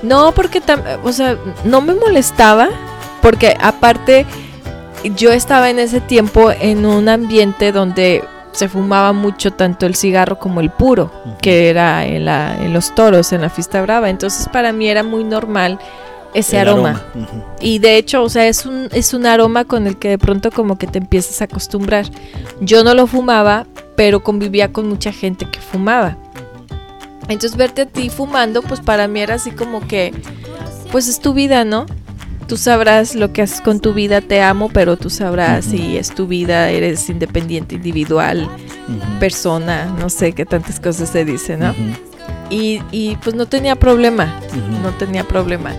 No, 0.04 0.32
porque, 0.34 0.62
tam- 0.62 0.84
o 1.04 1.12
sea, 1.12 1.36
no 1.64 1.82
me 1.82 1.96
molestaba, 1.96 2.70
porque 3.24 3.58
aparte 3.60 4.26
yo 5.16 5.32
estaba 5.32 5.70
en 5.72 5.80
ese 5.80 6.00
tiempo 6.00 6.52
en 6.52 6.86
un 6.86 7.10
ambiente 7.10 7.72
donde 7.72 8.24
se 8.56 8.70
fumaba 8.70 9.14
mucho 9.14 9.52
tanto 9.52 9.86
el 9.86 9.96
cigarro 9.96 10.40
como 10.40 10.62
el 10.62 10.70
puro, 10.72 11.12
que 11.42 11.70
era 11.70 12.06
en, 12.06 12.26
la- 12.26 12.56
en 12.64 12.74
los 12.74 12.96
toros, 12.96 13.32
en 13.34 13.42
la 13.42 13.50
fiesta 13.50 13.82
brava. 13.82 14.10
Entonces 14.10 14.48
para 14.50 14.72
mí 14.72 14.88
era 14.88 15.04
muy 15.04 15.24
normal 15.24 15.78
ese 16.34 16.60
El 16.60 16.68
aroma. 16.70 17.02
Y 17.62 17.80
de 17.80 17.98
hecho, 17.98 18.24
o 18.24 18.30
sea, 18.30 18.48
es 18.48 18.66
un, 18.66 18.90
es 18.92 19.14
un 19.14 19.26
aroma 19.26 19.66
con 19.66 19.88
el 19.88 19.98
que 19.98 20.10
de 20.10 20.18
pronto 20.18 20.52
como 20.52 20.78
que 20.78 20.88
te 20.88 20.98
empiezas 21.00 21.42
a 21.42 21.46
acostumbrar. 21.46 22.06
Yo 22.62 22.84
no 22.84 22.94
lo 22.94 23.08
fumaba, 23.08 23.66
pero 23.96 24.24
convivía 24.24 24.72
con 24.74 24.88
mucha 24.90 25.12
gente 25.12 25.46
que 25.50 25.60
fumaba. 25.60 26.18
Entonces 27.28 27.56
verte 27.58 27.84
a 27.84 27.86
ti 27.86 28.10
fumando, 28.10 28.62
pues 28.62 28.82
para 28.82 29.08
mí 29.08 29.20
era 29.20 29.36
así 29.36 29.52
como 29.52 29.88
que, 29.88 30.14
pues 30.92 31.08
es 31.08 31.20
tu 31.20 31.34
vida, 31.34 31.66
¿no? 31.66 31.86
Tú 32.48 32.58
sabrás 32.58 33.16
lo 33.16 33.34
que 33.34 33.42
haces 33.42 33.62
con 33.62 33.80
tu 33.80 33.94
vida, 33.94 34.22
te 34.22 34.42
amo, 34.42 34.70
pero 34.70 34.98
tú 34.98 35.10
sabrás 35.10 35.66
si 35.66 35.98
es 35.98 36.14
tu 36.14 36.28
vida, 36.28 36.70
eres 36.70 37.10
independiente, 37.10 37.76
individual, 37.76 38.48
persona, 39.20 39.86
no 40.00 40.10
sé 40.10 40.34
qué 40.34 40.46
tantas 40.46 40.80
cosas 40.80 41.10
se 41.10 41.26
dicen, 41.26 41.62
¿no? 41.62 41.74
Y, 42.52 42.82
y 42.92 43.16
pues 43.18 43.36
no 43.36 43.48
tenía 43.48 43.76
problema 43.76 44.32
no 44.86 44.92
tenía 44.92 45.24
problema. 45.24 45.72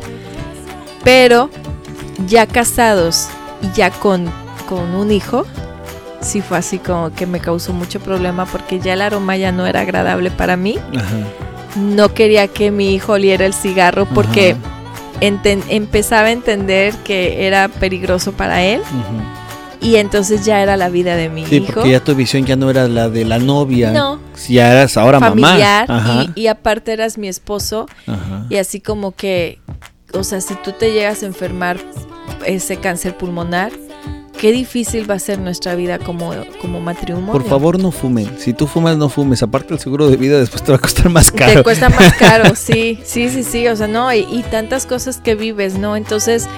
Pero 1.04 1.48
ya 2.26 2.46
casados 2.46 3.28
y 3.62 3.76
ya 3.76 3.90
con, 3.90 4.30
con 4.68 4.94
un 4.94 5.12
hijo, 5.12 5.46
sí 6.20 6.40
fue 6.40 6.58
así 6.58 6.78
como 6.78 7.12
que 7.12 7.26
me 7.26 7.40
causó 7.40 7.72
mucho 7.72 8.00
problema 8.00 8.46
porque 8.46 8.80
ya 8.80 8.94
el 8.94 9.02
aroma 9.02 9.36
ya 9.36 9.52
no 9.52 9.66
era 9.66 9.80
agradable 9.80 10.30
para 10.30 10.56
mí. 10.56 10.78
Ajá. 10.96 11.16
No 11.76 12.12
quería 12.14 12.48
que 12.48 12.70
mi 12.70 12.94
hijo 12.94 13.12
oliera 13.12 13.46
el 13.46 13.54
cigarro 13.54 14.06
porque 14.06 14.52
Ajá. 14.52 14.75
Empezaba 15.20 16.28
a 16.28 16.32
entender 16.32 16.94
que 17.04 17.46
era 17.46 17.68
peligroso 17.68 18.32
para 18.32 18.62
él 18.64 18.80
y 19.80 19.96
entonces 19.96 20.44
ya 20.44 20.62
era 20.62 20.76
la 20.76 20.88
vida 20.88 21.16
de 21.16 21.28
mi 21.28 21.44
Sí, 21.46 21.56
hijo. 21.56 21.74
porque 21.74 21.90
ya 21.90 22.00
tu 22.02 22.14
visión 22.14 22.44
ya 22.46 22.56
no 22.56 22.70
era 22.70 22.88
la 22.88 23.08
de 23.08 23.24
la 23.24 23.38
novia. 23.38 23.90
No. 23.92 24.18
Ya 24.48 24.72
eras 24.72 24.96
ahora 24.96 25.20
familiar 25.20 25.86
mamá. 25.88 26.00
Ajá. 26.00 26.32
y, 26.34 26.42
y 26.42 26.46
aparte 26.48 26.92
eras 26.92 27.18
mi 27.18 27.28
esposo 27.28 27.86
Ajá. 28.06 28.46
Y 28.48 28.56
así 28.56 28.80
como 28.80 29.12
que, 29.12 29.58
o 30.12 30.24
sea, 30.24 30.40
si 30.40 30.54
tú 30.56 30.72
te 30.72 30.92
llegas 30.92 31.22
a 31.22 31.26
enfermar 31.26 31.76
ese 32.46 32.76
cáncer 32.78 33.16
pulmonar, 33.16 33.70
qué 34.40 34.52
difícil 34.52 35.08
va 35.10 35.14
a 35.14 35.18
ser 35.18 35.38
nuestra 35.38 35.74
vida 35.74 35.98
como, 35.98 36.32
como 36.60 36.80
matrimonio. 36.80 37.32
Por 37.32 37.44
favor, 37.44 37.78
no 37.78 37.90
fumen. 37.90 38.30
Si 38.38 38.52
tú 38.52 38.66
fumas, 38.66 38.96
no 38.96 39.08
fumes. 39.08 39.42
Aparte, 39.42 39.74
el 39.74 39.80
seguro 39.80 40.08
de 40.08 40.16
vida 40.16 40.38
después 40.38 40.62
te 40.62 40.72
va 40.72 40.76
a 40.76 40.80
costar 40.80 41.08
más 41.08 41.32
Te 41.32 41.38
caro. 41.38 41.62
cuesta 41.62 41.88
más 41.88 42.14
caro, 42.18 42.54
sí, 42.54 42.98
sí, 43.04 43.28
sí, 43.28 43.42
sí, 43.42 43.66
o 43.68 43.76
sea, 43.76 43.86
no, 43.88 44.12
y, 44.12 44.26
y 44.30 44.42
tantas 44.50 44.86
cosas 44.86 45.18
que 45.18 45.34
vives, 45.34 45.78
¿no? 45.78 45.96
Entonces 45.96 46.48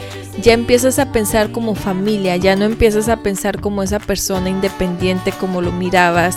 ya 0.43 0.53
empiezas 0.53 0.99
a 0.99 1.13
pensar 1.13 1.51
como 1.53 1.75
familia, 1.75 2.37
ya 2.37 2.57
no 2.57 2.65
empiezas 2.65 3.09
a 3.09 3.19
pensar 3.23 3.61
como 3.61 3.83
esa 3.83 3.99
persona 3.99 4.49
independiente 4.49 5.33
como 5.33 5.61
lo 5.61 5.73
mirabas, 5.73 6.37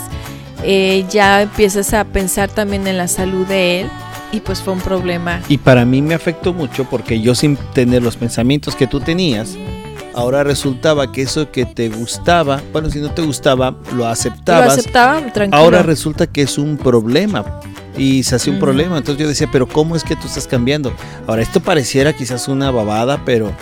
eh, 0.64 1.04
ya 1.10 1.42
empiezas 1.42 1.92
a 1.94 2.04
pensar 2.04 2.48
también 2.50 2.86
en 2.86 2.96
la 2.96 3.08
salud 3.08 3.46
de 3.46 3.82
él 3.82 3.90
y 4.32 4.40
pues 4.40 4.60
fue 4.62 4.72
un 4.72 4.80
problema. 4.80 5.40
Y 5.48 5.58
para 5.58 5.84
mí 5.84 6.02
me 6.02 6.14
afectó 6.14 6.52
mucho 6.52 6.84
porque 6.84 7.20
yo 7.20 7.34
sin 7.34 7.56
tener 7.74 8.02
los 8.02 8.16
pensamientos 8.16 8.74
que 8.74 8.86
tú 8.86 9.00
tenías, 9.00 9.56
ahora 10.14 10.44
resultaba 10.44 11.10
que 11.12 11.22
eso 11.22 11.50
que 11.50 11.64
te 11.64 11.88
gustaba, 11.88 12.60
bueno, 12.72 12.90
si 12.90 12.98
no 13.00 13.10
te 13.12 13.22
gustaba, 13.22 13.74
lo 13.92 13.96
Lo 13.98 14.06
aceptabas. 14.08 14.78
aceptaba 14.78 15.20
tranquilo. 15.32 15.56
ahora 15.62 15.82
resulta 15.82 16.26
que 16.26 16.42
es 16.42 16.58
un 16.58 16.76
problema. 16.76 17.44
Y 17.96 18.22
se 18.22 18.36
hace 18.36 18.48
un 18.48 18.56
Ujú. 18.56 18.64
problema. 18.64 18.96
Entonces 18.98 19.20
yo 19.22 19.28
decía, 19.28 19.48
pero 19.52 19.68
¿cómo 19.68 19.94
es 19.96 20.02
que 20.02 20.16
tú 20.16 20.26
estás 20.26 20.46
cambiando? 20.46 20.94
Ahora, 21.26 21.42
esto 21.42 21.60
pareciera 21.60 22.14
quizás 22.14 22.48
una 22.48 22.70
babada, 22.70 23.22
pero 23.26 23.52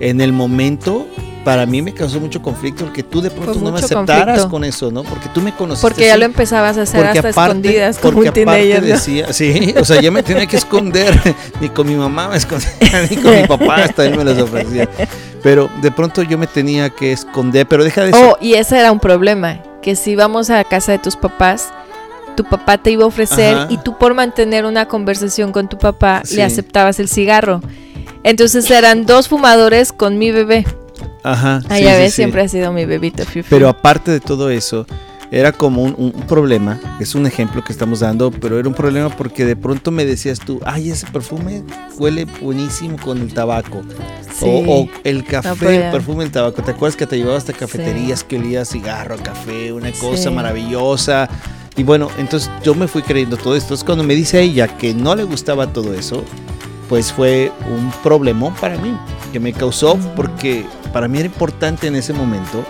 en 0.00 0.20
el 0.20 0.32
momento, 0.32 1.06
para 1.44 1.66
mí 1.66 1.80
me 1.82 1.94
causó 1.94 2.18
mucho 2.18 2.42
conflicto 2.42 2.84
porque 2.84 3.04
tú 3.04 3.20
de 3.20 3.30
pronto 3.30 3.60
no 3.60 3.70
me 3.70 3.78
aceptaras 3.78 4.16
conflicto. 4.40 4.50
con 4.50 4.64
eso, 4.64 4.90
¿no? 4.90 5.04
Porque 5.04 5.28
tú 5.32 5.40
me 5.40 5.54
conociste. 5.54 5.86
Porque 5.88 6.06
ya 6.06 6.14
así. 6.14 6.18
lo 6.18 6.26
empezabas 6.26 6.76
a 6.78 6.82
hacer 6.82 7.00
Porque 7.04 7.18
hasta 7.20 7.28
aparte, 7.30 7.50
escondidas 7.52 7.98
como 7.98 8.14
porque 8.14 8.40
aparte 8.42 8.80
¿no? 8.80 8.86
decía, 8.88 9.32
sí, 9.32 9.72
o 9.78 9.84
sea, 9.84 10.00
yo 10.00 10.10
me 10.10 10.24
tenía 10.24 10.46
que 10.48 10.56
esconder, 10.56 11.16
ni 11.60 11.68
con 11.68 11.86
mi 11.86 11.94
mamá 11.94 12.26
me 12.28 12.38
escondía, 12.38 12.68
ni 13.08 13.16
con 13.18 13.40
mi 13.40 13.46
papá 13.46 13.76
hasta 13.84 14.04
él 14.04 14.16
me 14.16 14.24
las 14.24 14.36
ofrecía. 14.40 14.88
Pero 15.46 15.70
de 15.80 15.92
pronto 15.92 16.22
yo 16.24 16.38
me 16.38 16.48
tenía 16.48 16.90
que 16.90 17.12
esconder, 17.12 17.68
pero 17.68 17.84
deja 17.84 18.02
de 18.02 18.10
eso. 18.10 18.30
Oh, 18.32 18.36
y 18.40 18.54
ese 18.54 18.80
era 18.80 18.90
un 18.90 18.98
problema, 18.98 19.62
que 19.80 19.94
si 19.94 20.10
íbamos 20.10 20.50
a 20.50 20.64
casa 20.64 20.90
de 20.90 20.98
tus 20.98 21.14
papás, 21.14 21.68
tu 22.36 22.42
papá 22.42 22.78
te 22.78 22.90
iba 22.90 23.04
a 23.04 23.06
ofrecer 23.06 23.54
Ajá. 23.54 23.66
y 23.70 23.78
tú 23.78 23.96
por 23.96 24.12
mantener 24.14 24.64
una 24.64 24.88
conversación 24.88 25.52
con 25.52 25.68
tu 25.68 25.78
papá 25.78 26.22
Sí. 26.24 26.34
le 26.34 26.42
aceptabas 26.42 26.98
el 26.98 27.08
cigarro. 27.08 27.60
Entonces 28.24 28.68
eran 28.72 29.06
dos 29.06 29.28
fumadores 29.28 29.92
con 29.92 30.18
mi 30.18 30.32
bebé. 30.32 30.66
Ajá. 31.22 31.60
Ah, 31.68 31.76
sí, 31.76 31.84
ves, 31.84 32.10
sí. 32.10 32.16
siempre 32.16 32.42
ha 32.42 32.48
sido 32.48 32.72
mi 32.72 32.84
bebito. 32.84 33.24
Fiu, 33.24 33.44
Pero 33.48 33.68
aparte 33.68 34.10
de 34.10 34.18
todo 34.18 34.50
eso, 34.50 34.84
era 35.30 35.52
como 35.52 35.82
un, 35.82 35.94
un 35.98 36.12
problema, 36.26 36.78
es 37.00 37.14
un 37.14 37.26
ejemplo 37.26 37.62
que 37.64 37.72
estamos 37.72 38.00
dando, 38.00 38.30
pero 38.30 38.58
era 38.58 38.68
un 38.68 38.74
problema 38.74 39.08
porque 39.08 39.44
de 39.44 39.56
pronto 39.56 39.90
me 39.90 40.04
decías 40.04 40.38
tú, 40.38 40.60
ay, 40.64 40.90
ese 40.90 41.06
perfume 41.08 41.62
huele 41.98 42.26
buenísimo 42.40 42.96
con 42.98 43.18
el 43.18 43.32
tabaco. 43.34 43.82
Sí. 44.38 44.44
O, 44.46 44.82
o 44.82 44.88
el 45.04 45.24
café, 45.24 45.64
No, 45.64 45.70
el 45.70 45.90
perfume 45.90 46.24
del 46.24 46.32
tabaco. 46.32 46.62
¿Te 46.62 46.70
acuerdas 46.72 46.96
que 46.96 47.06
te 47.06 47.16
llevaba 47.16 47.38
hasta 47.38 47.52
cafeterías 47.52 48.22
que 48.22 48.36
olía 48.38 48.62
a 48.62 48.64
cigarro, 48.64 49.14
a 49.14 49.18
café, 49.18 49.72
una 49.72 49.90
cosa 49.92 50.24
Sí. 50.24 50.30
maravillosa? 50.30 51.28
Y 51.76 51.82
bueno, 51.82 52.08
entonces 52.18 52.50
yo 52.62 52.74
me 52.74 52.86
fui 52.86 53.02
creyendo 53.02 53.36
todo 53.36 53.54
esto. 53.56 53.66
Entonces 53.68 53.84
cuando 53.84 54.04
me 54.04 54.14
dice 54.14 54.40
ella 54.40 54.68
que 54.78 54.94
no 54.94 55.14
le 55.16 55.24
gustaba 55.24 55.72
todo 55.72 55.92
eso, 55.94 56.22
pues 56.88 57.12
fue 57.12 57.50
un 57.68 57.90
problemón 58.02 58.54
para 58.54 58.78
mí, 58.78 58.96
que 59.32 59.40
me 59.40 59.52
causó 59.52 59.98
porque 60.14 60.64
para 60.92 61.08
mí 61.08 61.18
era 61.18 61.26
importante 61.26 61.86
en 61.88 61.96
ese 61.96 62.12
momento 62.12 62.64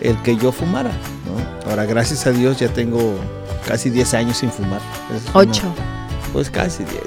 el 0.00 0.16
que 0.22 0.36
yo 0.36 0.52
fumara. 0.52 0.90
¿no? 0.90 1.70
Ahora, 1.70 1.84
gracias 1.86 2.26
a 2.26 2.30
Dios, 2.32 2.58
ya 2.58 2.68
tengo 2.68 3.14
casi 3.66 3.90
10 3.90 4.14
años 4.14 4.38
sin 4.38 4.50
fumar. 4.50 4.80
Es 5.14 5.22
una- 5.30 5.38
Ocho. 5.40 5.74
pues 6.32 6.50
casi 6.50 6.84
10. 6.84 7.02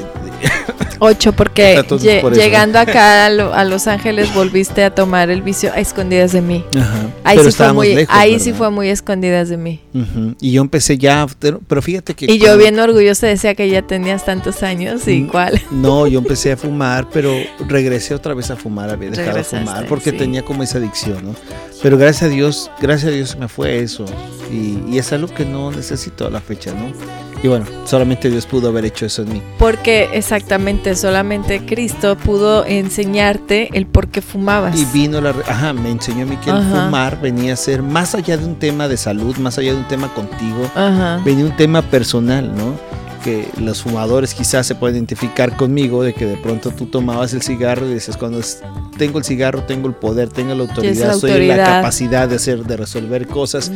Ocho, 1.04 1.34
porque 1.34 1.74
Entonces, 1.74 2.16
eso. 2.20 2.30
llegando 2.32 2.80
acá 2.80 3.26
a, 3.26 3.30
Lo- 3.30 3.54
a 3.54 3.64
Los 3.66 3.88
Ángeles 3.88 4.34
volviste 4.34 4.84
a 4.84 4.96
tomar 4.96 5.30
el 5.30 5.42
vicio 5.42 5.72
a 5.74 5.80
escondidas 5.80 6.32
de 6.32 6.42
mí. 6.42 6.64
Ajá. 6.78 7.08
Ahí, 7.24 7.38
Pero 7.38 7.52
sí 7.52 7.58
fue, 7.58 7.74
muy, 7.74 7.96
lejos, 7.96 8.16
ahí 8.16 8.40
sí 8.40 8.54
fue 8.54 8.70
muy 8.72 8.90
escondidas 8.90 9.50
de 9.50 9.58
mí. 9.58 9.82
Y 10.40 10.52
yo 10.52 10.62
empecé 10.62 10.98
ya, 10.98 11.28
pero 11.68 11.82
fíjate 11.82 12.14
que... 12.14 12.26
Y 12.32 12.40
yo 12.40 12.58
bien 12.58 12.80
orgullosa 12.80 13.28
decía 13.28 13.54
que 13.56 13.70
ya 13.70 13.82
tenías 13.82 14.26
tantos 14.26 14.64
años 14.64 15.08
y 15.08 15.24
cuál. 15.26 15.62
No, 15.72 16.08
yo 16.08 16.20
empecé 16.20 16.54
a 16.54 16.58
fumar, 16.58 17.08
pero 17.12 17.34
regresé 17.68 18.16
otra 18.16 18.34
vez 18.34 18.50
a 18.52 18.56
fumar, 18.56 18.90
había 18.90 19.10
dejado 19.10 19.38
de 19.38 19.44
fumar 19.44 19.86
porque 19.88 20.12
sí. 20.12 20.18
tenía 20.18 20.44
como 20.44 20.64
esa 20.64 20.78
adicción, 20.78 21.20
¿no? 21.24 21.36
Pero 21.82 21.98
gracias 21.98 22.24
a 22.24 22.30
Dios, 22.30 22.72
gracias 22.82 23.12
a 23.12 23.16
Dios 23.16 23.38
me 23.38 23.48
fue 23.48 23.80
eso. 23.80 24.06
Y, 24.52 24.80
y 24.90 24.98
es 24.98 25.12
algo 25.12 25.28
que 25.34 25.46
no 25.46 25.72
necesito 25.72 26.26
a 26.28 26.30
la 26.30 26.40
fecha, 26.40 26.72
¿no? 26.74 26.94
Y 27.44 27.50
bueno, 27.50 27.66
solamente 27.84 28.30
Dios 28.30 28.46
pudo 28.46 28.70
haber 28.70 28.86
hecho 28.86 29.06
eso 29.06 29.24
en 29.24 29.34
mí. 29.34 29.42
Porque 29.60 30.10
exactamente, 30.14 30.96
solamente 30.96 31.66
Cristo 31.66 32.18
pudo 32.18 32.66
enseñarte 32.66 33.70
el 33.78 33.86
por 33.86 34.08
qué 34.08 34.22
fumabas. 34.22 34.80
Y 34.80 34.86
vino 34.86 35.20
la... 35.20 35.32
Ajá, 35.46 35.74
me 35.74 35.92
enseñó 35.92 36.24
a 36.24 36.26
mí 36.26 36.38
que 36.38 36.50
el 36.50 36.56
Ajá. 36.56 36.86
fumar 36.86 37.20
venía 37.22 37.52
a 37.54 37.58
ser 37.58 37.84
más 37.84 38.16
allá 38.16 38.38
de 38.38 38.46
un 38.46 38.56
tema 38.56 38.88
de 38.88 38.96
salud, 38.96 39.36
más 39.38 39.58
allá 39.58 39.74
de 39.74 39.80
un 39.80 39.88
tema 39.90 40.08
contigo, 40.14 40.72
Ajá. 40.74 41.22
venía 41.26 41.44
un 41.44 41.56
tema 41.58 41.82
personal, 41.82 42.50
¿no? 42.56 42.76
Que 43.24 43.48
los 43.58 43.82
fumadores 43.82 44.34
quizás 44.34 44.68
se 44.68 44.76
pueden 44.76 44.98
identificar 44.98 45.56
conmigo 45.56 46.04
de 46.04 46.14
que 46.14 46.26
de 46.26 46.36
pronto 46.36 46.72
tú 46.72 46.88
tomabas 46.88 47.34
el 47.34 47.42
cigarro 47.42 47.88
y 47.88 47.94
dices, 47.94 48.18
cuando 48.18 48.42
tengo 48.98 49.20
el 49.20 49.24
cigarro, 49.24 49.64
tengo 49.64 49.88
el 49.88 49.94
poder, 49.94 50.30
tengo 50.30 50.54
la 50.56 50.64
autoridad, 50.64 51.08
la 51.08 51.14
soy 51.14 51.48
la 51.48 51.58
capacidad 51.58 52.28
de 52.28 52.36
hacer, 52.36 52.66
de 52.66 52.78
resolver 52.78 53.28
cosas 53.28 53.72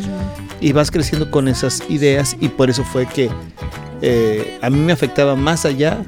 y 0.59 0.71
vas 0.73 0.91
creciendo 0.91 1.31
con 1.31 1.47
esas 1.47 1.81
ideas 1.89 2.35
y 2.39 2.49
por 2.49 2.69
eso 2.69 2.83
fue 2.83 3.05
que 3.05 3.29
eh, 4.01 4.59
a 4.61 4.69
mí 4.69 4.79
me 4.79 4.91
afectaba 4.91 5.35
más 5.35 5.65
allá 5.65 6.03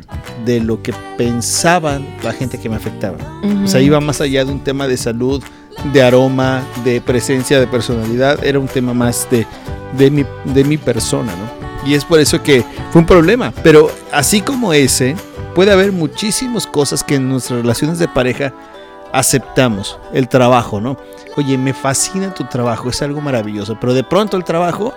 de 0.46 0.60
lo 0.60 0.82
que 0.82 0.94
pensaban 1.18 2.06
la 2.24 2.34
gente 2.34 2.60
que 2.60 2.70
me 2.70 2.76
afectaba. 2.76 3.18
O 3.64 3.68
sea, 3.68 3.82
iba 3.82 4.00
más 4.00 4.22
allá 4.22 4.46
de 4.46 4.52
un 4.52 4.64
tema 4.64 4.88
de 4.88 4.98
salud, 4.98 5.44
de 5.94 6.02
aroma, 6.02 6.64
de 6.84 7.02
presencia, 7.02 7.60
de 7.60 7.68
personalidad. 7.68 8.44
Era 8.44 8.60
un 8.60 8.68
tema 8.68 8.94
más 8.94 9.28
de, 9.32 9.46
de, 9.98 10.12
mi, 10.12 10.26
de 10.46 10.64
mi 10.64 10.78
persona, 10.78 11.34
¿no? 11.36 11.59
Y 11.86 11.94
es 11.94 12.06
por 12.06 12.20
eso 12.20 12.42
que 12.44 12.64
fue 12.92 13.02
un 13.02 13.08
problema. 13.08 13.54
Pero 13.64 13.90
así 14.12 14.42
como 14.42 14.74
ese, 14.74 15.16
puede 15.56 15.72
haber 15.72 15.92
muchísimas 15.92 16.68
cosas 16.68 17.04
que 17.04 17.16
en 17.16 17.30
nuestras 17.30 17.62
relaciones 17.62 18.00
de 18.00 18.08
pareja 18.08 18.54
aceptamos. 19.12 20.00
El 20.14 20.28
trabajo, 20.28 20.82
¿no? 20.82 20.98
Oye, 21.38 21.58
me 21.58 21.74
fascina 21.74 22.34
tu 22.34 22.46
trabajo, 22.46 22.90
es 22.90 23.02
algo 23.02 23.22
maravilloso. 23.22 23.78
Pero 23.80 23.94
de 23.94 24.04
pronto 24.04 24.38
el 24.38 24.44
trabajo 24.44 24.94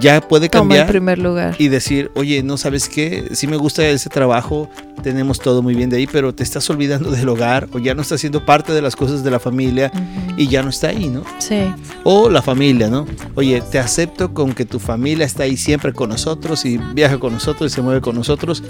ya 0.00 0.20
puede 0.20 0.48
Toma 0.48 0.62
cambiar 0.62 0.86
primer 0.86 1.18
lugar. 1.18 1.56
y 1.58 1.68
decir, 1.68 2.10
oye, 2.14 2.42
no 2.42 2.56
sabes 2.56 2.88
qué, 2.88 3.28
sí 3.32 3.46
me 3.46 3.56
gusta 3.56 3.86
ese 3.86 4.08
trabajo, 4.08 4.68
tenemos 5.02 5.40
todo 5.40 5.62
muy 5.62 5.74
bien 5.74 5.90
de 5.90 5.96
ahí, 5.96 6.06
pero 6.06 6.34
te 6.34 6.42
estás 6.42 6.68
olvidando 6.70 7.10
del 7.10 7.28
hogar 7.28 7.68
o 7.72 7.78
ya 7.78 7.94
no 7.94 8.02
estás 8.02 8.20
siendo 8.20 8.44
parte 8.44 8.72
de 8.72 8.82
las 8.82 8.96
cosas 8.96 9.24
de 9.24 9.30
la 9.30 9.38
familia 9.38 9.90
y 10.36 10.48
ya 10.48 10.62
no 10.62 10.70
está 10.70 10.88
ahí, 10.88 11.08
¿no? 11.08 11.24
Sí. 11.38 11.72
O 12.04 12.30
la 12.30 12.42
familia, 12.42 12.88
¿no? 12.88 13.06
Oye, 13.34 13.60
te 13.60 13.78
acepto 13.78 14.32
con 14.32 14.52
que 14.52 14.64
tu 14.64 14.78
familia 14.78 15.26
está 15.26 15.44
ahí 15.44 15.56
siempre 15.56 15.92
con 15.92 16.10
nosotros 16.10 16.64
y 16.64 16.78
viaja 16.78 17.18
con 17.18 17.32
nosotros 17.32 17.72
y 17.72 17.74
se 17.74 17.82
mueve 17.82 18.00
con 18.00 18.14
nosotros, 18.14 18.62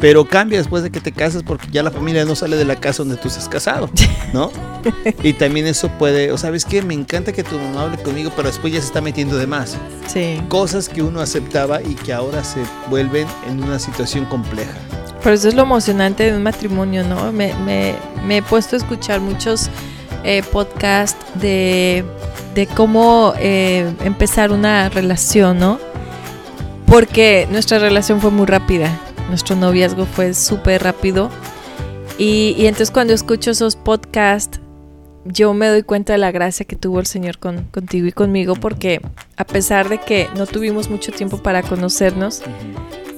pero 0.00 0.24
cambia 0.26 0.58
después 0.58 0.82
de 0.82 0.90
que 0.90 1.00
te 1.00 1.12
casas 1.12 1.42
porque 1.42 1.68
ya 1.70 1.82
la 1.82 1.90
familia 1.90 2.24
no 2.24 2.34
sale 2.34 2.56
de 2.56 2.64
la 2.64 2.76
casa 2.76 3.02
donde 3.04 3.16
tú 3.16 3.28
estás 3.28 3.48
casado, 3.48 3.88
¿no? 4.32 4.50
Y 5.22 5.32
también 5.32 5.66
eso 5.66 5.88
puede, 5.98 6.30
o 6.32 6.36
sabes 6.38 6.64
qué, 6.64 6.82
me 6.82 6.92
encanta 6.94 7.32
que 7.32 7.42
tu 7.42 7.58
mamá 7.58 7.82
hable 7.84 7.98
conmigo, 8.02 8.30
pero 8.36 8.48
después 8.48 8.72
ya 8.72 8.80
se 8.80 8.86
está 8.86 9.00
metiendo 9.00 9.36
de 9.38 9.46
más 9.46 9.76
Sí. 10.06 10.42
cosas 10.48 10.88
que 10.90 11.02
uno 11.02 11.20
aceptaba 11.20 11.80
y 11.82 11.94
que 11.94 12.12
ahora 12.12 12.44
se 12.44 12.60
vuelven 12.90 13.26
en 13.48 13.62
una 13.64 13.78
situación 13.78 14.26
compleja. 14.26 14.72
Pero 15.22 15.34
eso 15.36 15.48
es 15.48 15.54
lo 15.54 15.62
emocionante 15.62 16.30
de 16.30 16.36
un 16.36 16.42
matrimonio, 16.42 17.02
¿no? 17.02 17.32
Me, 17.32 17.54
me- 17.64 17.94
me 18.26 18.36
he 18.38 18.42
puesto 18.42 18.76
a 18.76 18.78
escuchar 18.78 19.20
muchos 19.20 19.70
eh, 20.22 20.42
podcasts 20.52 21.16
de, 21.40 22.04
de 22.54 22.66
cómo 22.66 23.32
eh, 23.38 23.90
empezar 24.04 24.52
una 24.52 24.90
relación, 24.90 25.58
¿no? 25.58 25.78
Porque 26.86 27.48
nuestra 27.50 27.78
relación 27.78 28.20
fue 28.20 28.30
muy 28.30 28.44
rápida, 28.46 28.90
nuestro 29.34 29.56
noviazgo 29.56 30.06
fue 30.06 30.32
súper 30.32 30.84
rápido. 30.84 31.28
Y, 32.18 32.54
y 32.56 32.66
entonces 32.66 32.92
cuando 32.92 33.12
escucho 33.12 33.50
esos 33.50 33.74
podcasts, 33.74 34.60
yo 35.24 35.54
me 35.54 35.66
doy 35.66 35.82
cuenta 35.82 36.12
de 36.12 36.20
la 36.20 36.30
gracia 36.30 36.64
que 36.64 36.76
tuvo 36.76 37.00
el 37.00 37.06
Señor 37.06 37.38
con, 37.38 37.64
contigo 37.64 38.06
y 38.06 38.12
conmigo, 38.12 38.54
porque 38.54 39.00
a 39.36 39.44
pesar 39.44 39.88
de 39.88 39.98
que 39.98 40.28
no 40.36 40.46
tuvimos 40.46 40.88
mucho 40.88 41.10
tiempo 41.10 41.38
para 41.38 41.64
conocernos, 41.64 42.42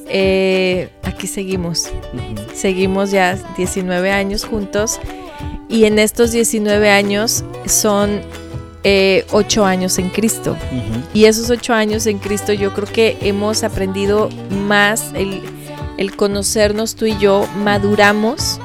eh, 0.08 0.88
aquí 1.02 1.26
seguimos. 1.26 1.90
Seguimos 2.54 3.10
ya 3.10 3.34
19 3.58 4.10
años 4.10 4.46
juntos 4.46 4.98
y 5.68 5.84
en 5.84 5.98
estos 5.98 6.32
19 6.32 6.88
años 6.88 7.44
son 7.66 8.22
eh, 8.84 9.26
8 9.32 9.66
años 9.66 9.98
en 9.98 10.08
Cristo. 10.08 10.56
Y 11.12 11.26
esos 11.26 11.50
8 11.50 11.74
años 11.74 12.06
en 12.06 12.18
Cristo 12.20 12.54
yo 12.54 12.72
creo 12.72 12.86
que 12.90 13.18
hemos 13.20 13.64
aprendido 13.64 14.30
más 14.66 15.10
el, 15.14 15.42
el 15.96 16.16
conocernos 16.16 16.94
tú 16.94 17.06
y 17.06 17.16
yo, 17.18 17.46
maduramos, 17.62 18.60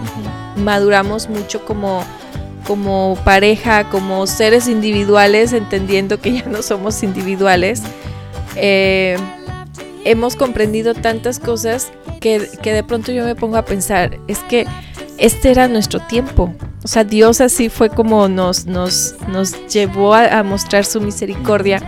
maduramos 0.57 1.29
mucho 1.29 1.63
como, 1.65 2.03
como 2.67 3.17
pareja, 3.23 3.89
como 3.89 4.27
seres 4.27 4.67
individuales, 4.67 5.53
entendiendo 5.53 6.19
que 6.19 6.33
ya 6.39 6.45
no 6.45 6.61
somos 6.61 7.03
individuales. 7.03 7.83
Eh, 8.55 9.17
hemos 10.03 10.35
comprendido 10.35 10.93
tantas 10.93 11.39
cosas 11.39 11.91
que, 12.19 12.50
que 12.61 12.73
de 12.73 12.83
pronto 12.83 13.11
yo 13.11 13.23
me 13.25 13.35
pongo 13.35 13.57
a 13.57 13.65
pensar, 13.65 14.19
es 14.27 14.39
que 14.39 14.65
este 15.17 15.51
era 15.51 15.67
nuestro 15.67 16.00
tiempo. 16.00 16.53
O 16.83 16.88
sea, 16.88 17.03
Dios 17.03 17.41
así 17.41 17.69
fue 17.69 17.89
como 17.89 18.27
nos, 18.27 18.65
nos, 18.65 19.15
nos 19.27 19.67
llevó 19.67 20.15
a, 20.15 20.39
a 20.39 20.43
mostrar 20.43 20.84
su 20.84 20.99
misericordia. 20.99 21.82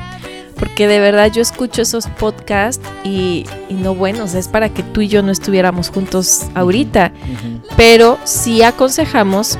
Porque 0.64 0.88
de 0.88 1.02
verdad 1.02 1.30
yo 1.30 1.42
escucho 1.42 1.82
esos 1.82 2.08
podcasts 2.08 2.88
y, 3.04 3.46
y 3.68 3.74
no 3.74 3.96
bueno, 3.96 4.24
o 4.24 4.28
sea, 4.30 4.40
es 4.40 4.48
para 4.48 4.70
que 4.70 4.82
tú 4.82 5.02
y 5.02 5.10
yo 5.10 5.22
no 5.22 5.30
estuviéramos 5.30 5.90
juntos 5.90 6.44
ahorita. 6.56 7.12
Pero 7.76 8.18
sí 8.24 8.64
aconsejamos 8.64 9.60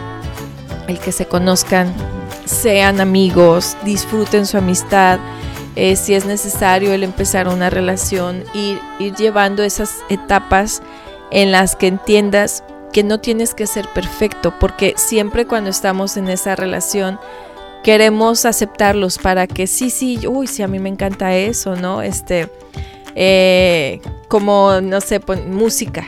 el 0.88 0.98
que 1.00 1.12
se 1.12 1.26
conozcan, 1.26 1.94
sean 2.46 3.02
amigos, 3.02 3.76
disfruten 3.84 4.46
su 4.46 4.58
amistad. 4.58 5.20
eh, 5.76 5.98
si 5.98 6.14
es 6.14 6.24
necesario 6.26 6.94
el 6.94 7.04
empezar 7.04 7.50
una 7.50 7.70
relación, 7.70 8.46
ir, 8.54 8.80
ir 8.98 9.14
llevando 9.16 9.62
esas 9.64 9.98
etapas 10.08 10.82
en 11.32 11.52
las 11.52 11.76
que 11.76 11.88
entiendas 11.88 12.64
que 12.94 13.04
no 13.04 13.20
tienes 13.20 13.54
que 13.56 13.68
ser 13.68 13.90
perfecto, 13.90 14.54
porque 14.58 14.94
siempre 14.96 15.48
cuando 15.48 15.70
estamos 15.70 16.16
en 16.16 16.30
esa 16.30 16.56
relación 16.56 17.20
queremos 17.84 18.46
aceptarlos 18.46 19.18
para 19.18 19.46
que 19.48 19.68
sí, 19.68 19.90
sí, 19.90 20.20
uy, 20.28 20.48
sí, 20.48 20.64
a 20.64 20.68
mí 20.68 20.80
me 20.80 20.90
encanta 20.90 21.36
eso, 21.36 21.76
¿no? 21.76 22.02
Este, 22.02 22.50
eh, 23.16 24.00
como, 24.28 24.80
no 24.82 25.02
sé, 25.02 25.22
música. 25.48 26.06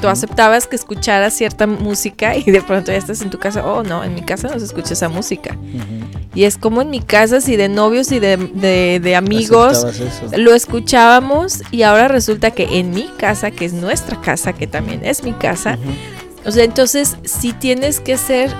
Tú 0.00 0.08
aceptabas 0.08 0.66
que 0.66 0.76
escucharas 0.76 1.34
cierta 1.34 1.66
música 1.66 2.36
y 2.36 2.44
de 2.44 2.62
pronto 2.62 2.90
ya 2.90 2.96
estás 2.98 3.20
en 3.20 3.30
tu 3.30 3.38
casa, 3.38 3.64
oh 3.66 3.82
no, 3.82 4.02
en 4.02 4.14
mi 4.14 4.22
casa 4.22 4.48
no 4.48 4.58
se 4.58 4.64
escucha 4.64 4.94
esa 4.94 5.08
música. 5.08 5.56
Y 6.34 6.44
es 6.44 6.56
como 6.56 6.82
en 6.82 6.90
mi 6.90 7.00
casa, 7.00 7.40
si 7.40 7.54
de 7.56 7.68
novios 7.68 8.10
y 8.10 8.18
de, 8.18 8.36
de- 8.38 8.98
de 9.00 9.14
amigos, 9.14 9.84
lo 10.36 10.54
escuchábamos 10.54 11.62
y 11.70 11.82
ahora 11.82 12.08
resulta 12.08 12.50
que 12.50 12.78
en 12.78 12.90
mi 12.90 13.08
casa, 13.18 13.50
que 13.50 13.66
es 13.66 13.72
nuestra 13.72 14.20
casa, 14.20 14.52
que 14.52 14.66
también 14.66 15.04
es 15.04 15.22
mi 15.22 15.32
casa, 15.32 15.78
o 16.46 16.50
sea, 16.50 16.64
entonces 16.64 17.16
si 17.24 17.52
tienes 17.52 18.00
que 18.00 18.16
ser, 18.16 18.50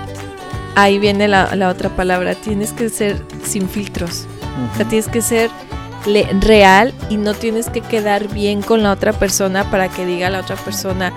ahí 0.75 0.99
viene 0.99 1.27
la, 1.27 1.55
la 1.55 1.69
otra 1.69 1.89
palabra, 1.89 2.35
tienes 2.35 2.71
que 2.73 2.89
ser 2.89 3.21
sin 3.43 3.67
filtros. 3.69 4.25
O 4.73 4.77
sea, 4.77 4.87
tienes 4.87 5.07
que 5.07 5.21
ser 5.21 5.49
le- 6.05 6.27
real 6.39 6.93
y 7.09 7.17
no 7.17 7.33
tienes 7.33 7.69
que 7.69 7.81
quedar 7.81 8.27
bien 8.29 8.61
con 8.61 8.83
la 8.83 8.91
otra 8.91 9.11
persona 9.13 9.69
para 9.71 9.89
que 9.89 10.05
diga 10.05 10.29
la 10.29 10.39
otra 10.41 10.55
persona, 10.55 11.11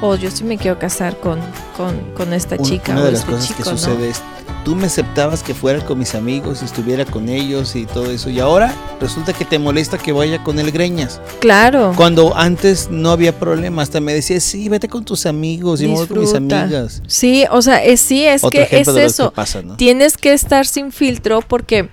oh, 0.00 0.14
yo 0.16 0.30
sí 0.30 0.44
me 0.44 0.58
quiero 0.58 0.78
casar 0.78 1.18
con, 1.18 1.40
con, 1.76 1.98
con 2.16 2.32
esta 2.32 2.56
Un- 2.56 2.64
chica 2.64 2.92
Una 2.92 3.02
o 3.02 3.04
de 3.06 3.12
las 3.12 3.20
este 3.20 3.32
cosas 3.32 3.48
chico, 3.48 3.62
que 3.64 3.70
¿no? 3.70 3.76
sucede 3.78 4.08
es, 4.10 4.22
tú 4.64 4.74
me 4.74 4.86
aceptabas 4.86 5.42
que 5.42 5.54
fuera 5.54 5.84
con 5.84 5.98
mis 5.98 6.14
amigos 6.14 6.62
y 6.62 6.64
estuviera 6.64 7.04
con 7.04 7.28
ellos 7.28 7.76
y 7.76 7.86
todo 7.86 8.10
eso, 8.10 8.30
y 8.30 8.40
ahora 8.40 8.74
resulta 9.00 9.32
que 9.32 9.44
te 9.44 9.58
molesta 9.58 9.98
que 9.98 10.12
vaya 10.12 10.42
con 10.42 10.58
el 10.58 10.72
greñas. 10.72 11.20
Claro. 11.40 11.92
Cuando 11.96 12.36
antes 12.36 12.88
no 12.90 13.10
había 13.10 13.38
problema, 13.38 13.82
hasta 13.82 14.00
me 14.00 14.14
decías, 14.14 14.42
sí, 14.42 14.68
vete 14.68 14.88
con 14.88 15.04
tus 15.04 15.26
amigos 15.26 15.80
y 15.80 15.86
me 15.86 15.94
voy 15.94 16.06
con 16.06 16.20
mis 16.20 16.34
amigas. 16.34 17.02
Sí, 17.06 17.44
o 17.50 17.62
sea, 17.62 17.84
es, 17.84 18.00
sí, 18.00 18.24
es 18.24 18.42
Otro 18.42 18.50
que 18.68 18.80
es 18.80 18.88
eso. 18.88 19.30
que 19.30 19.36
pasa, 19.36 19.62
¿no? 19.62 19.76
Tienes 19.76 20.16
que 20.16 20.32
estar 20.32 20.66
sin 20.66 20.92
filtro 20.92 21.40
porque 21.42 21.88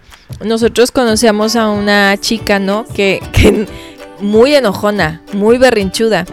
nosotros 0.46 0.92
conocíamos 0.92 1.56
a 1.56 1.70
una 1.70 2.18
chica, 2.20 2.60
¿no? 2.60 2.86
Que, 2.86 3.22
que 3.34 3.68
muy 4.22 4.56
enojona, 4.56 5.22
muy 5.34 5.58
berrinchuda. 5.58 6.26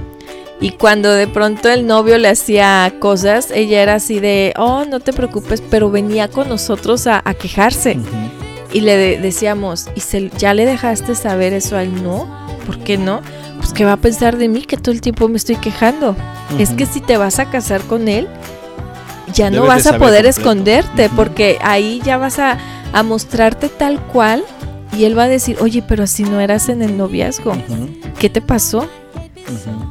Y 0.61 0.71
cuando 0.73 1.13
de 1.13 1.29
pronto 1.29 1.69
el 1.69 1.87
novio 1.87 2.19
le 2.19 2.29
hacía 2.29 2.93
cosas, 2.99 3.51
ella 3.53 3.81
era 3.83 3.95
así 3.95 4.19
de, 4.19 4.55
oh, 4.57 4.85
no 4.85 4.99
te 5.01 5.13
preocupes, 5.13 5.63
pero 5.71 5.91
venía 5.91 6.29
con 6.29 6.49
nosotros 6.49 7.07
a, 7.07 7.23
a 7.25 7.35
quejarse. 7.35 7.97
Y 8.73 8.81
le 8.81 8.97
de- 8.97 9.19
decíamos, 9.21 9.87
¿y 9.95 10.01
se, 10.01 10.31
ya 10.37 10.55
le 10.55 10.67
dejaste 10.67 11.15
saber 11.15 11.53
eso 11.53 11.77
a 11.77 11.83
él? 11.85 12.03
No, 12.03 12.29
¿por 12.67 12.79
qué 12.81 12.99
no? 12.99 13.21
Pues 13.59 13.73
que 13.73 13.85
va 13.85 13.93
a 13.93 13.97
pensar 13.99 14.37
de 14.37 14.49
mí 14.49 14.63
que 14.63 14.77
todo 14.77 14.93
el 14.93 15.01
tiempo 15.01 15.29
me 15.29 15.37
estoy 15.37 15.57
quejando. 15.57 16.17
Es 16.59 16.71
que 16.71 16.87
si 16.87 17.01
te 17.01 17.17
vas 17.17 17.39
a 17.39 17.51
casar 17.51 17.81
con 17.83 18.09
él, 18.09 18.27
ya 19.33 19.51
no 19.51 19.63
Debes 19.63 19.69
vas 19.69 19.87
a 19.87 19.99
poder 19.99 20.25
completo. 20.25 20.29
esconderte, 20.41 21.11
porque 21.15 21.59
ahí 21.63 22.01
ya 22.05 22.19
vas 22.19 22.39
a, 22.41 22.59
a 22.93 23.03
mostrarte 23.05 23.69
tal 23.69 24.01
cual 24.07 24.43
y 24.97 25.05
él 25.05 25.17
va 25.17 25.25
a 25.25 25.29
decir, 25.29 25.57
oye, 25.61 25.83
pero 25.87 26.07
si 26.07 26.25
no 26.25 26.41
eras 26.41 26.69
en 26.69 26.83
el 26.83 26.97
noviazgo, 26.97 27.53
¿qué 28.19 28.29
te 28.31 28.41
pasó? 28.41 28.89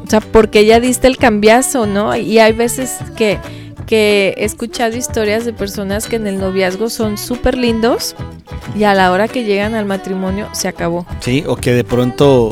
O 0.03 0.09
sea, 0.09 0.21
porque 0.21 0.65
ya 0.65 0.79
diste 0.79 1.07
el 1.07 1.17
cambiazo, 1.17 1.85
¿no? 1.85 2.15
Y 2.15 2.39
hay 2.39 2.53
veces 2.53 2.97
que, 3.15 3.39
que 3.85 4.35
he 4.37 4.45
escuchado 4.45 4.95
historias 4.95 5.45
de 5.45 5.53
personas 5.53 6.07
que 6.07 6.17
en 6.17 6.27
el 6.27 6.39
noviazgo 6.39 6.89
son 6.89 7.17
súper 7.17 7.57
lindos 7.57 8.15
y 8.75 8.83
a 8.83 8.93
la 8.93 9.11
hora 9.11 9.27
que 9.27 9.43
llegan 9.43 9.75
al 9.75 9.85
matrimonio 9.85 10.47
se 10.53 10.67
acabó. 10.67 11.05
Sí, 11.19 11.43
o 11.47 11.55
que 11.55 11.73
de 11.73 11.83
pronto 11.83 12.51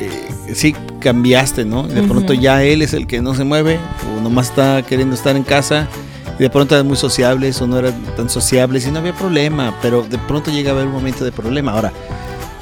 eh, 0.00 0.54
sí 0.54 0.74
cambiaste, 1.00 1.64
¿no? 1.64 1.86
De 1.86 2.02
pronto 2.02 2.32
ya 2.32 2.62
él 2.62 2.82
es 2.82 2.94
el 2.94 3.06
que 3.06 3.20
no 3.20 3.34
se 3.34 3.44
mueve 3.44 3.78
o 4.16 4.20
nomás 4.20 4.48
está 4.48 4.82
queriendo 4.82 5.14
estar 5.14 5.36
en 5.36 5.44
casa. 5.44 5.88
Y 6.38 6.42
de 6.42 6.50
pronto 6.50 6.76
eran 6.76 6.86
muy 6.86 6.96
sociables 6.96 7.60
o 7.60 7.66
no 7.66 7.78
eran 7.78 7.94
tan 8.16 8.30
sociables 8.30 8.86
y 8.86 8.92
no 8.92 9.00
había 9.00 9.12
problema, 9.12 9.74
pero 9.82 10.02
de 10.02 10.18
pronto 10.18 10.52
llega 10.52 10.70
a 10.70 10.74
haber 10.74 10.86
un 10.86 10.92
momento 10.92 11.24
de 11.24 11.32
problema. 11.32 11.72
Ahora, 11.72 11.92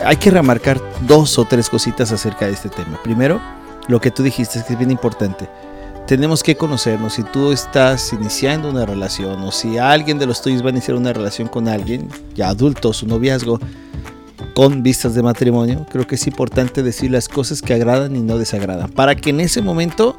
hay 0.05 0.17
que 0.17 0.31
remarcar 0.31 0.81
dos 1.03 1.39
o 1.39 1.45
tres 1.45 1.69
cositas 1.69 2.11
acerca 2.11 2.47
de 2.47 2.53
este 2.53 2.71
tema. 2.71 2.99
Primero, 3.03 3.41
lo 3.89 4.01
que 4.01 4.11
tú 4.11 4.23
dijiste 4.23 4.59
es 4.59 4.65
que 4.65 4.75
es 4.75 4.79
bien 4.79 4.91
importante. 4.91 5.49
Tenemos 6.07 6.43
que 6.43 6.57
conocernos. 6.57 7.15
Si 7.15 7.23
tú 7.25 7.51
estás 7.51 8.13
iniciando 8.13 8.71
una 8.71 8.87
relación 8.87 9.43
o 9.43 9.51
si 9.51 9.79
alguien 9.79 10.19
de 10.19 10.27
los 10.27 10.41
tuyos 10.41 10.63
va 10.63 10.69
a 10.69 10.71
iniciar 10.71 10.97
una 10.97 11.13
relación 11.13 11.49
con 11.49 11.67
alguien, 11.67 12.09
ya 12.35 12.49
adulto, 12.49 12.93
su 12.93 13.07
noviazgo, 13.07 13.59
con 14.55 14.83
vistas 14.83 15.15
de 15.15 15.23
matrimonio, 15.23 15.85
creo 15.91 16.07
que 16.07 16.15
es 16.15 16.27
importante 16.27 16.83
decir 16.83 17.11
las 17.11 17.29
cosas 17.29 17.61
que 17.61 17.75
agradan 17.75 18.17
y 18.17 18.21
no 18.21 18.39
desagradan, 18.39 18.91
para 18.91 19.15
que 19.15 19.31
en 19.31 19.41
ese 19.41 19.61
momento 19.61 20.17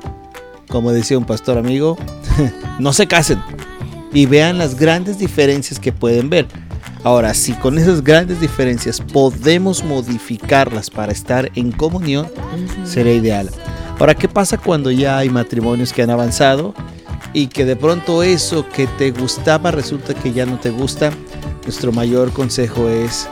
como 0.69 0.91
decía 0.91 1.17
un 1.17 1.25
pastor 1.25 1.57
amigo, 1.57 1.97
no 2.79 2.93
se 2.93 3.07
casen 3.07 3.41
y 4.13 4.25
vean 4.25 4.57
las 4.57 4.75
grandes 4.75 5.17
diferencias 5.17 5.79
que 5.79 5.91
pueden 5.91 6.29
ver. 6.29 6.47
Ahora, 7.03 7.33
si 7.33 7.53
con 7.53 7.77
esas 7.77 8.03
grandes 8.03 8.41
diferencias 8.41 8.99
podemos 9.01 9.83
modificarlas 9.83 10.89
para 10.89 11.11
estar 11.11 11.51
en 11.55 11.71
comunión, 11.71 12.27
sería 12.83 13.13
ideal. 13.13 13.49
Ahora, 13.99 14.13
¿qué 14.13 14.27
pasa 14.27 14.57
cuando 14.57 14.91
ya 14.91 15.17
hay 15.17 15.29
matrimonios 15.29 15.93
que 15.93 16.03
han 16.03 16.09
avanzado 16.09 16.73
y 17.33 17.47
que 17.47 17.65
de 17.65 17.75
pronto 17.75 18.23
eso 18.23 18.67
que 18.69 18.87
te 18.87 19.11
gustaba 19.11 19.71
resulta 19.71 20.13
que 20.13 20.33
ya 20.33 20.45
no 20.45 20.59
te 20.59 20.69
gusta? 20.69 21.11
Nuestro 21.63 21.91
mayor 21.91 22.31
consejo 22.31 22.87
es 22.89 23.27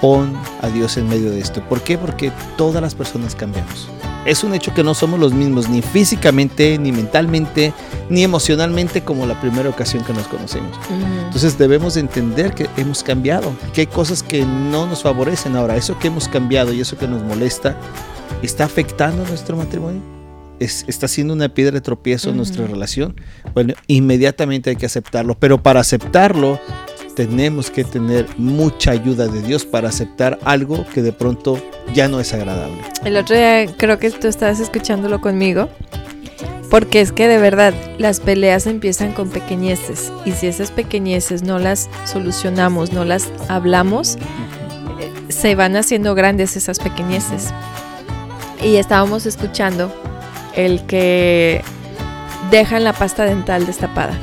pon 0.00 0.32
a 0.62 0.68
Dios 0.68 0.96
en 0.96 1.08
medio 1.08 1.30
de 1.30 1.40
esto. 1.40 1.62
¿Por 1.68 1.80
qué? 1.82 1.98
Porque 1.98 2.32
todas 2.56 2.82
las 2.82 2.94
personas 2.94 3.34
cambiamos. 3.34 3.88
Es 4.26 4.42
un 4.42 4.54
hecho 4.54 4.74
que 4.74 4.82
no 4.82 4.92
somos 4.92 5.20
los 5.20 5.32
mismos 5.32 5.68
ni 5.68 5.82
físicamente, 5.82 6.78
ni 6.78 6.90
mentalmente, 6.90 7.72
ni 8.10 8.24
emocionalmente 8.24 9.02
como 9.02 9.24
la 9.24 9.40
primera 9.40 9.68
ocasión 9.68 10.02
que 10.04 10.12
nos 10.12 10.26
conocemos. 10.26 10.76
Entonces 11.26 11.56
debemos 11.56 11.96
entender 11.96 12.52
que 12.52 12.68
hemos 12.76 13.04
cambiado, 13.04 13.54
que 13.72 13.82
hay 13.82 13.86
cosas 13.86 14.24
que 14.24 14.44
no 14.44 14.86
nos 14.86 15.02
favorecen 15.02 15.54
ahora. 15.54 15.76
Eso 15.76 15.96
que 16.00 16.08
hemos 16.08 16.26
cambiado 16.26 16.72
y 16.72 16.80
eso 16.80 16.98
que 16.98 17.06
nos 17.06 17.22
molesta 17.22 17.76
está 18.42 18.64
afectando 18.64 19.24
nuestro 19.26 19.56
matrimonio. 19.56 20.02
está 20.58 21.06
siendo 21.06 21.34
una 21.34 21.48
piedra 21.48 21.72
de 21.72 21.80
tropiezo 21.80 22.30
en 22.30 22.38
nuestra 22.38 22.66
relación. 22.66 23.14
Bueno, 23.54 23.74
inmediatamente 23.86 24.70
hay 24.70 24.76
que 24.76 24.86
aceptarlo, 24.86 25.38
pero 25.38 25.62
para 25.62 25.80
aceptarlo 25.80 26.58
tenemos 27.16 27.70
que 27.70 27.82
tener 27.82 28.26
mucha 28.36 28.90
ayuda 28.92 29.26
de 29.26 29.40
Dios 29.40 29.64
para 29.64 29.88
aceptar 29.88 30.38
algo 30.44 30.86
que 30.92 31.00
de 31.00 31.12
pronto 31.12 31.58
ya 31.94 32.08
no 32.08 32.20
es 32.20 32.32
agradable. 32.34 32.76
El 33.04 33.16
otro 33.16 33.34
día 33.34 33.66
creo 33.76 33.98
que 33.98 34.10
tú 34.10 34.28
estabas 34.28 34.60
escuchándolo 34.60 35.20
conmigo, 35.22 35.70
porque 36.70 37.00
es 37.00 37.12
que 37.12 37.26
de 37.26 37.38
verdad 37.38 37.72
las 37.98 38.20
peleas 38.20 38.66
empiezan 38.66 39.12
con 39.12 39.30
pequeñeces 39.30 40.12
y 40.26 40.32
si 40.32 40.46
esas 40.46 40.70
pequeñeces 40.70 41.42
no 41.42 41.58
las 41.58 41.88
solucionamos, 42.04 42.92
no 42.92 43.06
las 43.06 43.30
hablamos, 43.48 44.18
se 45.30 45.54
van 45.54 45.74
haciendo 45.74 46.14
grandes 46.14 46.54
esas 46.54 46.78
pequeñeces. 46.78 47.48
Y 48.62 48.76
estábamos 48.76 49.24
escuchando 49.24 49.90
el 50.54 50.84
que 50.84 51.62
dejan 52.50 52.84
la 52.84 52.92
pasta 52.92 53.24
dental 53.24 53.64
destapada 53.64 54.18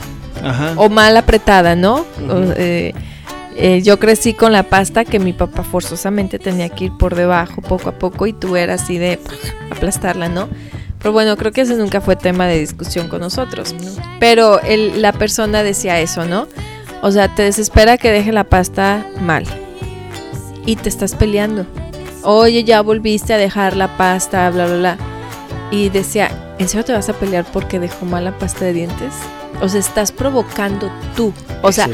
o 0.76 0.90
mal 0.90 1.16
apretada, 1.18 1.76
¿no? 1.76 2.06
Eh, 2.58 2.94
eh, 3.56 3.82
yo 3.84 4.00
crecí 4.00 4.34
con 4.34 4.52
la 4.52 4.64
pasta 4.64 5.06
que 5.06 5.20
mi 5.20 5.34
papá 5.34 5.64
forzosamente 5.64 6.40
tenía 6.40 6.70
que 6.70 6.86
ir 6.86 6.92
por 6.98 7.16
debajo 7.16 7.62
poco 7.62 7.90
a 7.90 7.92
poco 7.94 8.26
y 8.26 8.34
tú 8.34 8.56
eras 8.56 8.84
así 8.84 8.98
de 8.98 9.20
aplastarla, 9.70 10.28
¿no? 10.28 10.50
Pero 11.00 11.12
bueno, 11.12 11.36
creo 11.36 11.52
que 11.52 11.62
ese 11.62 11.76
nunca 11.76 12.02
fue 12.02 12.16
tema 12.16 12.48
de 12.48 12.60
discusión 12.60 13.10
con 13.10 13.20
nosotros. 13.20 13.76
Pero 14.20 14.60
la 14.96 15.12
persona 15.12 15.62
decía 15.62 16.00
eso, 16.00 16.26
¿no? 16.26 16.48
O 17.02 17.12
sea, 17.12 17.28
te 17.36 17.44
desespera 17.44 17.98
que 17.98 18.10
deje 18.10 18.32
la 18.32 18.46
pasta 18.46 19.06
mal 19.20 19.46
y 20.66 20.78
te 20.78 20.88
estás 20.88 21.14
peleando. 21.16 21.66
Oye, 22.24 22.64
ya 22.64 22.82
volviste 22.82 23.34
a 23.34 23.38
dejar 23.38 23.76
la 23.76 23.98
pasta, 23.98 24.50
bla, 24.50 24.66
bla, 24.66 24.78
bla. 24.78 24.98
Y 25.70 25.90
decía, 25.90 26.32
¿en 26.58 26.70
serio 26.70 26.86
te 26.86 26.94
vas 26.94 27.10
a 27.10 27.14
pelear 27.14 27.46
porque 27.52 27.80
dejó 27.80 28.06
mal 28.06 28.24
la 28.24 28.38
pasta 28.38 28.64
de 28.64 28.72
dientes? 28.72 29.14
O 29.62 29.70
sea, 29.70 29.80
estás 29.80 30.12
provocando 30.12 30.92
tú. 31.16 31.34
O 31.62 31.72
sea, 31.72 31.88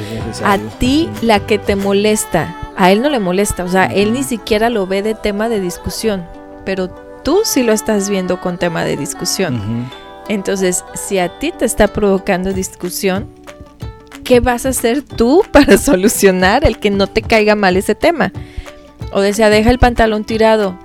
a 0.44 0.58
ti 0.80 1.10
la 1.22 1.46
que 1.46 1.60
te 1.60 1.76
molesta, 1.76 2.56
a 2.76 2.92
él 2.92 3.02
no 3.02 3.10
le 3.10 3.20
molesta. 3.20 3.64
O 3.64 3.68
sea, 3.68 3.86
él 3.86 4.14
ni 4.14 4.24
siquiera 4.24 4.70
lo 4.70 4.88
ve 4.88 5.02
de 5.02 5.16
tema 5.16 5.50
de 5.50 5.60
discusión, 5.60 6.26
pero 6.66 6.90
tú 7.24 7.42
sí 7.44 7.64
lo 7.64 7.74
estás 7.74 8.10
viendo 8.10 8.42
con 8.42 8.58
tema 8.58 8.84
de 8.84 8.98
discusión. 8.98 9.90
Entonces, 10.28 10.86
si 10.94 11.20
a 11.20 11.40
ti 11.40 11.52
te 11.52 11.66
está 11.66 11.88
provocando 11.88 12.54
discusión, 12.54 13.28
¿qué 14.24 14.40
vas 14.40 14.66
a 14.66 14.70
hacer 14.70 15.02
tú 15.02 15.44
para 15.52 15.78
solucionar 15.78 16.66
el 16.66 16.80
que 16.80 16.90
no 16.90 17.08
te 17.08 17.22
caiga 17.22 17.56
mal 17.56 17.78
ese 17.78 17.96
tema? 17.96 18.32
O 19.12 19.22
decía, 19.22 19.50
deja 19.50 19.72
el 19.72 19.80
pantalón 19.80 20.24
tirado. 20.24 20.78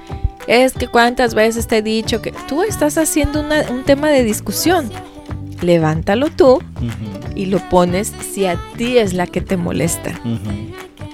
Es 0.46 0.74
que 0.74 0.88
cuántas 0.88 1.34
veces 1.34 1.66
te 1.66 1.78
he 1.78 1.82
dicho 1.82 2.20
que 2.20 2.32
tú 2.48 2.62
estás 2.62 2.98
haciendo 2.98 3.40
un 3.70 3.84
tema 3.84 4.10
de 4.10 4.24
discusión 4.24 4.90
levántalo 5.62 6.30
tú 6.30 6.62
y 7.34 7.46
lo 7.46 7.58
pones 7.68 8.12
si 8.32 8.46
a 8.46 8.58
ti 8.76 8.98
es 8.98 9.12
la 9.12 9.26
que 9.26 9.40
te 9.40 9.56
molesta. 9.56 10.12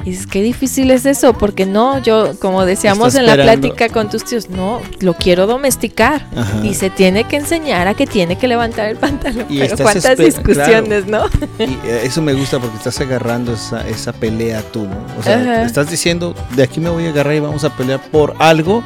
Y 0.04 0.12
es 0.12 0.26
que 0.26 0.42
difícil 0.42 0.90
es 0.90 1.04
eso, 1.04 1.34
porque 1.34 1.66
no, 1.66 1.98
yo, 1.98 2.32
como 2.40 2.64
decíamos 2.64 3.14
en 3.16 3.26
la 3.26 3.34
plática 3.34 3.90
con 3.90 4.08
tus 4.08 4.24
tíos, 4.24 4.48
no, 4.48 4.80
lo 5.00 5.14
quiero 5.14 5.46
domesticar. 5.46 6.26
Y 6.62 6.74
se 6.74 6.88
tiene 6.88 7.24
que 7.24 7.36
enseñar 7.36 7.86
a 7.86 7.94
que 7.94 8.06
tiene 8.06 8.38
que 8.38 8.48
levantar 8.48 8.88
el 8.88 8.96
pantalón. 8.98 9.46
Pero 9.48 9.76
cuántas 9.76 10.16
discusiones, 10.16 11.06
¿no? 11.06 11.24
Y 11.58 11.64
eh, 11.86 12.02
eso 12.04 12.22
me 12.22 12.32
gusta 12.32 12.58
porque 12.58 12.76
estás 12.78 12.98
agarrando 13.00 13.52
esa, 13.52 13.86
esa 13.86 14.12
pelea 14.12 14.62
tú, 14.72 14.84
¿no? 14.84 14.96
O 15.18 15.22
sea, 15.22 15.64
estás 15.64 15.90
diciendo, 15.90 16.34
de 16.56 16.62
aquí 16.62 16.80
me 16.80 16.88
voy 16.88 17.06
a 17.06 17.10
agarrar 17.10 17.34
y 17.34 17.40
vamos 17.40 17.64
a 17.64 17.76
pelear 17.76 18.00
por 18.10 18.34
algo 18.38 18.82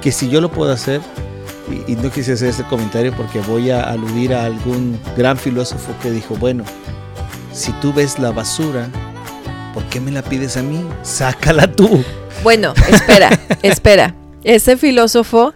que 0.00 0.10
si 0.10 0.28
yo 0.28 0.40
lo 0.40 0.50
puedo 0.50 0.72
hacer, 0.72 1.00
y, 1.86 1.94
no 1.96 2.10
quise 2.10 2.32
hacer 2.32 2.48
este 2.48 2.64
comentario 2.64 3.12
porque 3.16 3.40
voy 3.40 3.70
a 3.70 3.82
aludir 3.82 4.34
a 4.34 4.44
algún 4.44 4.98
gran 5.16 5.36
filósofo 5.36 5.94
que 6.02 6.10
dijo, 6.10 6.34
bueno, 6.36 6.64
si 7.52 7.72
tú 7.72 7.92
ves 7.92 8.18
la 8.18 8.30
basura, 8.32 8.88
¿por 9.74 9.84
qué 9.84 10.00
me 10.00 10.10
la 10.10 10.22
pides 10.22 10.56
a 10.56 10.62
mí? 10.62 10.84
Sácala 11.02 11.70
tú. 11.70 12.04
Bueno, 12.42 12.74
espera, 12.88 13.30
espera. 13.62 14.14
Ese 14.42 14.76
filósofo 14.76 15.54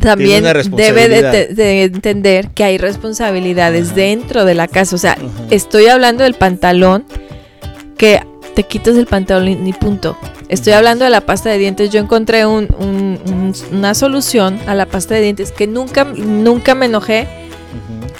también 0.00 0.44
debe 0.44 1.08
de, 1.08 1.82
entender 1.84 2.50
que 2.50 2.64
hay 2.64 2.78
responsabilidades 2.78 3.94
dentro 3.94 4.44
de 4.44 4.54
la 4.54 4.68
casa. 4.68 4.96
O 4.96 4.98
sea, 4.98 5.16
estoy 5.50 5.86
hablando 5.86 6.24
del 6.24 6.34
pantalón, 6.34 7.04
que 7.96 8.20
te 8.54 8.62
quitas 8.64 8.96
el 8.96 9.06
pantalón 9.06 9.66
y 9.66 9.72
punto. 9.72 10.16
Estoy 10.48 10.74
hablando 10.74 11.04
de 11.04 11.10
la 11.10 11.22
pasta 11.22 11.50
de 11.50 11.58
dientes. 11.58 11.90
Yo 11.90 12.00
encontré 12.00 12.46
una 12.46 13.94
solución 13.94 14.60
a 14.66 14.74
la 14.74 14.86
pasta 14.86 15.14
de 15.14 15.22
dientes 15.22 15.52
que 15.52 15.66
nunca, 15.66 16.04
nunca 16.04 16.74
me 16.74 16.86
enojé. 16.86 17.26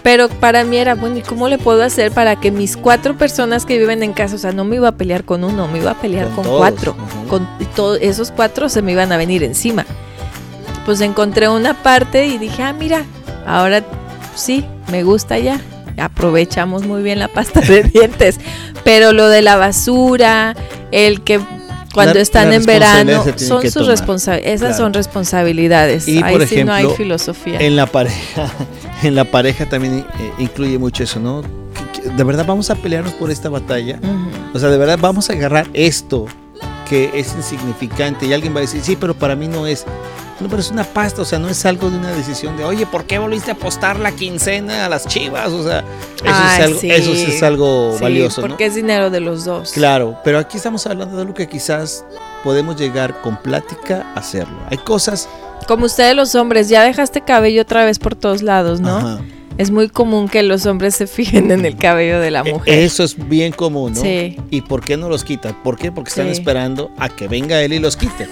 Pero 0.03 0.29
para 0.29 0.63
mí 0.63 0.77
era, 0.77 0.95
bueno, 0.95 1.19
¿y 1.19 1.23
cómo 1.23 1.49
le 1.49 1.59
puedo 1.59 1.83
hacer 1.83 2.13
para 2.13 2.37
que 2.37 2.53
mis 2.53 2.77
cuatro 2.77 3.17
personas 3.17 3.67
que 3.67 3.77
viven 3.77 4.05
en 4.05 4.13
casa, 4.13 4.37
o 4.37 4.39
sea, 4.39 4.53
no 4.53 4.65
me 4.65 4.77
iba 4.77 4.89
a 4.89 4.93
pelear 4.93 5.25
con 5.25 5.43
uno, 5.43 5.67
me 5.67 5.79
iba 5.79 5.91
a 5.91 6.01
pelear 6.01 6.29
con, 6.29 6.45
cuatro. 6.45 6.97
Con 7.29 7.49
todos 7.75 7.99
esos 8.01 8.31
cuatro 8.31 8.69
se 8.69 8.83
me 8.83 8.93
iban 8.93 9.11
a 9.11 9.17
venir 9.17 9.43
encima. 9.43 9.85
Pues 10.85 11.01
encontré 11.01 11.49
una 11.49 11.83
parte 11.83 12.27
y 12.27 12.39
dije, 12.39 12.63
ah, 12.63 12.73
mira, 12.73 13.05
ahora 13.47 13.85
sí, 14.37 14.65
me 14.93 15.03
gusta 15.03 15.39
ya. 15.39 15.61
Aprovechamos 15.99 16.87
muy 16.87 17.03
bien 17.03 17.19
la 17.19 17.27
pasta 17.27 17.61
de 17.61 17.83
dientes. 17.95 18.39
Pero 18.85 19.13
lo 19.13 19.29
de 19.29 19.43
la 19.43 19.57
basura, 19.57 20.55
el 20.93 21.23
que 21.23 21.41
cuando 21.97 22.21
están 22.21 22.53
en 22.53 22.65
verano 22.65 23.25
son 23.37 23.69
sus 23.71 23.87
responsabilidades 23.87 24.63
esas 24.63 24.77
son 24.77 24.93
responsabilidades. 24.93 26.07
Y 26.07 26.21
por 26.21 26.43
ejemplo 26.43 26.67
no 26.67 26.73
hay 26.73 26.87
filosofía. 26.97 27.59
en 27.61 27.75
la 27.75 27.87
pareja 27.87 28.51
en 29.03 29.15
la 29.15 29.25
pareja 29.25 29.69
también 29.69 30.07
eh, 30.21 30.33
incluye 30.39 30.79
mucho 30.79 31.03
eso 31.03 31.19
no 31.19 31.43
de 32.17 32.25
verdad 32.25 32.47
vamos 32.47 32.71
a 32.71 32.77
pelearnos 32.77 33.15
por 33.15 33.31
esta 33.31 33.49
batalla. 33.49 33.99
O 34.55 34.59
sea 34.59 34.69
de 34.69 34.79
verdad 34.79 34.99
vamos 35.01 35.29
a 35.29 35.33
agarrar 35.33 35.67
esto 35.73 36.27
que 36.89 37.11
es 37.15 37.35
insignificante 37.35 38.27
y 38.27 38.33
alguien 38.33 38.55
va 38.55 38.59
a 38.59 38.63
decir 38.63 38.83
sí 38.83 38.97
pero 38.97 39.15
para 39.15 39.37
mí 39.37 39.49
no 39.49 39.67
es 39.67 39.85
no, 40.41 40.49
pero 40.49 40.61
es 40.61 40.71
una 40.71 40.85
pasta, 40.85 41.23
o 41.23 41.25
sea, 41.25 41.39
no 41.39 41.49
es 41.49 41.65
algo 41.65 41.89
de 41.89 41.97
una 41.97 42.11
decisión 42.11 42.59
de, 42.59 42.65
oye, 42.65 42.85
¿por 42.85 43.07
qué 43.07 43.19
volviste 43.19 43.51
a 43.51 43.55
apostar 43.55 43.99
la 43.99 44.13
quincena 44.13 44.85
a 44.85 44.89
las 44.89 45.07
chivas? 45.07 45.51
O 45.51 45.63
sea, 45.63 45.83
eso, 46.23 47.13
es, 47.13 47.43
algo, 47.43 47.99
valioso. 47.99 48.43
Porque 48.43 48.67
es 48.67 48.75
dinero 48.75 49.09
de 49.09 49.21
los 49.21 49.47
dos. 49.47 49.73
Claro, 49.73 50.19
pero 50.25 50.39
aquí 50.39 50.59
estamos 50.59 50.87
hablando 50.87 51.17
de 51.17 51.23
algo 51.23 51.33
que 51.33 51.49
quizás 51.49 52.05
podemos 52.45 52.77
llegar 52.77 53.23
con 53.23 53.39
plática 53.39 54.13
a 54.15 54.21
hacerlo. 54.21 54.59
Hay 54.69 54.77
cosas. 54.79 55.27
Como 55.67 55.87
ustedes 55.87 56.15
los 56.15 56.35
hombres, 56.35 56.69
ya 56.69 56.85
dejaste 56.85 57.23
cabello 57.23 57.63
otra 57.63 57.85
vez 57.85 57.99
por 57.99 58.15
todos 58.15 58.43
lados, 58.43 58.81
¿no? 58.81 59.21
Es 59.59 59.71
muy 59.71 59.89
común 59.89 60.29
que 60.29 60.43
los 60.43 60.67
hombres 60.67 60.95
se 60.95 61.07
fijen 61.07 61.51
en 61.51 61.65
el 61.65 61.77
cabello 61.77 62.21
de 62.21 62.31
la 62.31 62.41
e, 62.41 62.53
mujer. 62.53 62.79
Eso 62.79 63.03
es 63.05 63.29
bien 63.29 63.53
común, 63.53 63.95
¿no? 63.95 64.01
Sí. 64.01 64.37
¿Y 64.51 64.61
por 64.61 64.83
qué 64.83 64.97
no 64.97 65.09
los 65.09 65.25
quitan? 65.25 65.63
¿Por 65.63 65.79
qué? 65.79 65.91
Porque 65.91 66.11
están 66.11 66.29
esperando 66.29 66.91
a 66.99 67.09
que 67.09 67.27
venga 67.27 67.63
él 67.63 67.73
y 67.73 67.79
los 67.79 67.97
quite. 67.97 68.29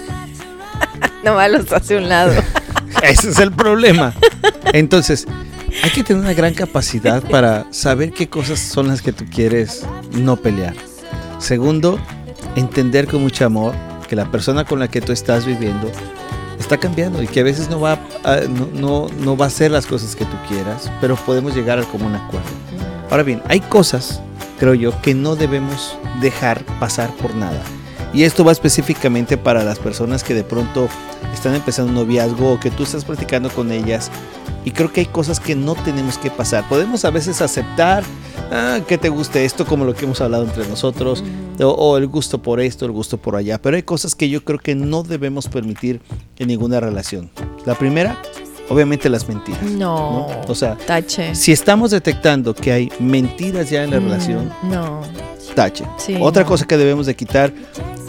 Nomás 1.23 1.51
los 1.51 1.71
hace 1.71 1.97
un 1.97 2.09
lado. 2.09 2.31
Ese 3.03 3.31
es 3.31 3.39
el 3.39 3.51
problema. 3.51 4.13
Entonces, 4.71 5.25
hay 5.83 5.89
que 5.89 6.03
tener 6.03 6.21
una 6.21 6.33
gran 6.33 6.53
capacidad 6.53 7.23
para 7.23 7.65
saber 7.71 8.11
qué 8.11 8.29
cosas 8.29 8.59
son 8.59 8.87
las 8.87 9.01
que 9.01 9.11
tú 9.11 9.25
quieres 9.25 9.85
no 10.11 10.37
pelear. 10.37 10.75
Segundo, 11.39 11.99
entender 12.55 13.07
con 13.07 13.21
mucho 13.21 13.45
amor 13.45 13.73
que 14.07 14.15
la 14.15 14.31
persona 14.31 14.63
con 14.63 14.79
la 14.79 14.87
que 14.87 15.01
tú 15.01 15.11
estás 15.11 15.45
viviendo 15.45 15.91
está 16.59 16.77
cambiando 16.77 17.21
y 17.21 17.27
que 17.27 17.41
a 17.41 17.43
veces 17.43 17.69
no 17.69 17.79
va 17.79 17.99
a, 18.23 18.41
no, 18.73 19.07
no, 19.19 19.37
va 19.37 19.45
a 19.45 19.47
hacer 19.47 19.71
las 19.71 19.85
cosas 19.85 20.15
que 20.15 20.25
tú 20.25 20.37
quieras, 20.47 20.91
pero 21.01 21.15
podemos 21.15 21.55
llegar 21.55 21.77
al 21.77 21.87
común 21.87 22.15
acuerdo. 22.15 22.47
Ahora 23.09 23.23
bien, 23.23 23.41
hay 23.47 23.59
cosas, 23.59 24.21
creo 24.59 24.73
yo, 24.73 24.99
que 25.01 25.13
no 25.13 25.35
debemos 25.35 25.97
dejar 26.21 26.63
pasar 26.79 27.13
por 27.15 27.35
nada. 27.35 27.61
Y 28.13 28.23
esto 28.23 28.45
va 28.45 28.51
específicamente 28.53 29.37
para 29.37 29.63
las 29.63 29.77
personas 29.77 30.23
que 30.23 30.33
de 30.33 30.43
pronto 30.43 30.87
están 31.33 31.53
empezando 31.53 31.89
un 31.89 31.95
noviazgo 31.95 32.53
o 32.53 32.59
que 32.59 32.71
tú 32.71 32.83
estás 32.83 33.03
practicando 33.03 33.49
con 33.49 33.71
ellas. 33.71 34.09
Y 34.65 34.71
creo 34.71 34.91
que 34.91 35.01
hay 35.01 35.05
cosas 35.05 35.39
que 35.39 35.55
no 35.55 35.75
tenemos 35.75 36.17
que 36.17 36.31
pasar. 36.31 36.67
Podemos 36.67 37.05
a 37.05 37.11
veces 37.11 37.39
aceptar 37.41 38.03
ah, 38.51 38.79
que 38.87 38.97
te 38.97 39.09
guste 39.09 39.45
esto, 39.45 39.65
como 39.65 39.85
lo 39.85 39.93
que 39.93 40.05
hemos 40.05 40.19
hablado 40.21 40.43
entre 40.43 40.67
nosotros, 40.67 41.23
o, 41.59 41.65
o, 41.67 41.97
el 41.97 42.07
gusto 42.07 42.41
por 42.41 42.59
esto, 42.59 42.85
el 42.85 42.91
gusto 42.91 43.17
por 43.17 43.35
allá. 43.35 43.61
Pero 43.61 43.75
hay 43.77 43.83
cosas 43.83 44.15
que 44.15 44.27
yo 44.27 44.43
creo 44.43 44.57
que 44.59 44.73
no 44.75 45.03
debemos 45.03 45.47
permitir 45.47 46.01
en 46.39 46.47
ninguna 46.47 46.79
relación. 46.79 47.29
La 47.65 47.75
primera, 47.75 48.17
obviamente 48.67 49.07
las 49.07 49.29
mentiras. 49.29 49.61
No. 49.63 50.27
¿no? 50.27 50.27
O 50.47 50.55
sea, 50.55 50.75
tache. 50.75 51.35
si 51.35 51.51
estamos 51.51 51.91
detectando 51.91 52.55
que 52.55 52.71
hay 52.71 52.91
mentiras 52.99 53.69
ya 53.69 53.83
en 53.83 53.91
la 53.91 53.99
Mm, 53.99 54.03
relación, 54.05 54.51
No. 54.63 55.01
tache. 55.53 55.85
Sí, 55.97 56.17
Otra 56.19 56.41
no. 56.41 56.49
cosa 56.49 56.65
que 56.65 56.75
debemos 56.75 57.05
de 57.05 57.15
quitar 57.15 57.53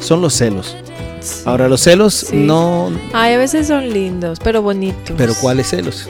son 0.01 0.23
los 0.23 0.33
celos. 0.33 0.75
Sí. 1.21 1.43
Ahora, 1.45 1.69
los 1.69 1.83
celos 1.83 2.15
Sí. 2.15 2.37
no... 2.37 2.91
Ay, 3.13 3.35
a 3.35 3.39
veces 3.39 3.67
son 3.67 3.91
lindos, 3.93 4.39
pero 4.43 4.63
bonitos. 4.63 5.15
Pero 5.19 5.35
¿cuáles 5.35 5.69
celos? 5.69 6.09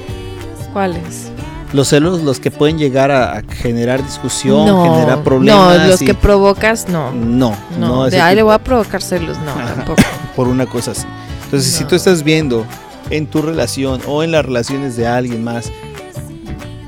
¿Cuáles? 0.77 1.29
Los 1.73 1.89
celos, 1.89 2.21
los 2.21 2.39
que 2.39 2.51
pueden 2.51 2.77
llegar 2.77 3.11
a, 3.11 3.39
a 3.39 3.43
generar 3.43 4.05
discusión, 4.05 4.67
no, 4.67 4.93
generar 4.93 5.23
problemas. 5.25 5.79
No, 5.79 5.87
los 5.87 6.03
y- 6.03 6.05
que 6.05 6.13
provocas, 6.13 6.87
no. 6.91 7.13
No, 7.13 7.57
No, 7.81 7.89
no, 7.89 8.11
de 8.11 8.21
ahí 8.21 8.37
le 8.37 8.43
voy 8.43 8.53
a 8.53 8.59
provocar 8.59 9.01
celos, 9.01 9.39
no, 9.39 9.55
tampoco. 9.75 10.03
por 10.37 10.49
una 10.49 10.67
cosa 10.67 10.91
así. 10.91 11.07
Entonces, 11.45 11.73
si 11.73 11.85
tú 11.85 11.95
estás 11.95 12.23
viendo 12.23 12.67
en 13.09 13.27
tu 13.27 13.41
relación 13.41 14.03
o 14.07 14.23
en 14.23 14.33
las 14.33 14.45
relaciones 14.45 14.99
de 14.99 15.07
alguien 15.07 15.43
más, 15.43 15.73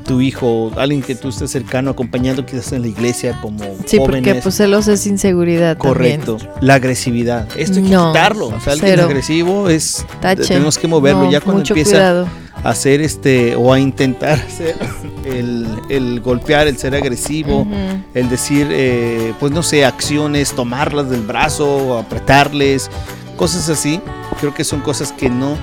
tu 0.05 0.21
hijo, 0.21 0.71
alguien 0.77 1.01
que 1.03 1.15
tú 1.15 1.31
estés 1.31 1.51
cercano, 1.51 1.91
acompañando 1.91 2.45
quizás 2.45 2.73
en 2.73 2.83
la 2.83 2.89
iglesia 2.89 3.39
como 3.41 3.59
Sí, 3.87 3.99
porque 3.99 4.35
pues 4.37 4.55
celos 4.55 4.87
es 4.89 5.07
inseguridad 5.07 5.79
correcto, 5.79 6.37
la 6.61 6.75
agresividad, 6.75 7.47
esto 7.57 7.79
hay 7.79 7.85
que 7.85 7.91
No, 7.95 8.13
quitarlo, 8.13 8.49
o 8.49 8.61
sea, 8.61 8.75
alguien 8.75 8.91
cero. 8.97 9.05
agresivo 9.05 9.71
es. 9.71 10.05
Tache. 10.21 10.45
tenemos 10.47 10.77
que 10.77 10.89
moverlo 10.89 11.25
No, 11.25 11.31
ya 11.31 11.41
cuando 11.41 11.61
mucho 11.61 11.73
empieza 11.73 11.91
cuidado. 11.93 12.29
Hacer 12.65 13.01
este 13.01 13.57
o 13.57 13.73
a 13.73 13.79
intentar 13.79 14.39
hacer 14.47 14.77
el, 15.25 15.67
el 15.89 16.21
golpear, 16.21 16.67
el 16.67 16.79
ser 16.79 16.95
agresivo, 16.95 17.67
el 18.15 18.29
decir, 18.29 18.69
eh, 18.71 19.35
pues 19.39 19.53
no 19.53 19.63
sé, 19.63 19.85
acciones, 19.85 20.53
tomarlas 20.53 21.11
del 21.11 21.23
brazo, 21.23 21.99
apretarles, 21.99 22.91
cosas 23.37 23.69
así. 23.69 24.01
Creo 24.41 24.55
que 24.55 24.65
son 24.65 24.81
cosas 24.81 25.13
que 25.13 25.31
no 25.31 25.57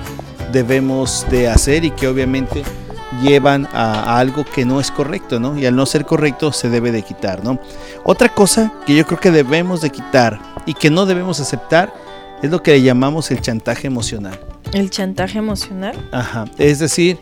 debemos 0.52 1.26
de 1.30 1.48
hacer 1.48 1.84
y 1.84 1.90
que 1.90 2.08
obviamente 2.08 2.62
llevan 3.22 3.66
a, 3.72 4.14
a 4.14 4.18
algo 4.18 4.44
que 4.44 4.64
no 4.64 4.80
es 4.80 4.90
correcto, 4.90 5.40
¿no? 5.40 5.58
Y 5.58 5.64
al 5.64 5.74
no 5.74 5.86
ser 5.86 6.04
correcto 6.04 6.52
se 6.52 6.68
debe 6.68 6.92
de 6.92 7.02
quitar, 7.02 7.42
¿no? 7.42 7.58
Otra 8.04 8.28
cosa 8.28 8.72
que 8.84 8.94
yo 8.94 9.06
creo 9.06 9.18
que 9.18 9.30
debemos 9.30 9.80
de 9.80 9.90
quitar 9.90 10.38
y 10.66 10.74
que 10.74 10.90
no 10.90 11.06
debemos 11.06 11.40
aceptar 11.40 11.92
es 12.42 12.50
lo 12.50 12.62
que 12.62 12.72
le 12.72 12.82
llamamos 12.82 13.30
el 13.30 13.40
chantaje 13.40 13.86
emocional. 13.86 14.38
El 14.76 14.90
chantaje 14.90 15.38
emocional. 15.38 15.94
Ajá. 16.12 16.44
Es 16.58 16.78
decir, 16.78 17.18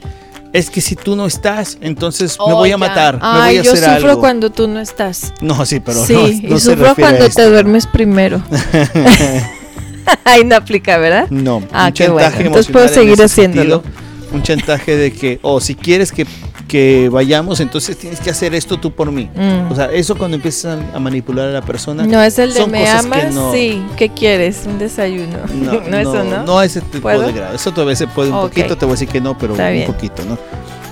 es 0.52 0.70
que 0.70 0.80
si 0.80 0.96
tú 0.96 1.14
no 1.16 1.26
estás, 1.26 1.78
entonces 1.80 2.36
me 2.38 2.52
Oh, 2.52 2.56
voy 2.56 2.72
a 2.72 2.76
matar, 2.78 3.14
me 3.16 3.20
Ay, 3.22 3.56
voy 3.56 3.58
a 3.58 3.62
yo 3.62 3.72
hacer 3.72 3.94
sufro 3.94 4.10
algo. 4.10 4.20
cuando 4.20 4.50
tú 4.50 4.66
no 4.68 4.80
estás. 4.80 5.32
No, 5.40 5.64
sí, 5.66 5.80
pero 5.80 6.04
sí, 6.04 6.14
no, 6.14 6.48
no 6.50 6.56
y 6.56 6.60
se 6.60 6.70
sufro 6.70 6.94
cuando 6.94 7.28
te 7.28 7.48
duermes 7.48 7.86
primero. 7.86 8.42
Ahí 10.24 10.44
no 10.44 10.56
aplica, 10.56 10.98
¿verdad? 10.98 11.28
No, 11.30 11.62
Ah, 11.72 11.86
un 11.88 11.92
qué 11.92 12.08
bueno. 12.08 12.30
Entonces 12.38 12.70
puedo 12.72 12.86
en 12.86 12.92
seguir 12.92 13.12
ese 13.14 13.24
haciéndolo. 13.24 13.82
sentido, 13.82 14.03
un 14.34 14.42
chantaje 14.42 14.96
de 14.96 15.12
que, 15.12 15.38
o 15.42 15.60
si 15.60 15.74
quieres 15.74 16.12
que, 16.12 16.26
que 16.68 17.08
vayamos, 17.10 17.60
entonces 17.60 17.96
tienes 17.96 18.20
que 18.20 18.30
hacer 18.30 18.54
esto 18.54 18.78
tú 18.78 18.90
por 18.90 19.10
mí. 19.12 19.30
Mm. 19.34 19.70
O 19.72 19.74
sea, 19.74 19.86
eso 19.92 20.16
cuando 20.16 20.36
empiezas 20.36 20.78
a, 20.92 20.96
a 20.96 20.98
manipular 21.00 21.48
a 21.48 21.52
la 21.52 21.62
persona. 21.62 22.04
no 22.04 22.20
es 22.22 22.38
el 22.38 22.52
de 22.52 22.66
me 22.66 22.82
que 22.84 22.88
amas, 22.88 23.32
no- 23.34 23.52
sí. 23.52 23.82
¿Qué 23.96 24.08
quieres? 24.08 24.62
Un 24.66 24.78
desayuno. 24.78 25.38
No, 25.54 25.80
No, 25.88 25.98
eso, 25.98 26.24
¿no? 26.24 26.42
No 26.44 26.62
ese 26.62 26.80
tipo 26.80 27.02
¿Puedo? 27.02 27.22
de 27.22 27.32
grado. 27.32 27.54
Eso 27.54 27.72
todavía 27.72 27.96
se 27.96 28.06
puede 28.08 28.30
un 28.30 28.36
Ok. 28.36 28.42
poquito, 28.50 28.76
te 28.76 28.84
voy 28.84 28.92
a 28.92 28.94
decir 28.94 29.08
que 29.08 29.20
no, 29.20 29.38
pero 29.38 29.52
Está 29.54 29.66
un 29.68 29.72
bien. 29.72 29.86
poquito, 29.86 30.22
¿no? 30.24 30.38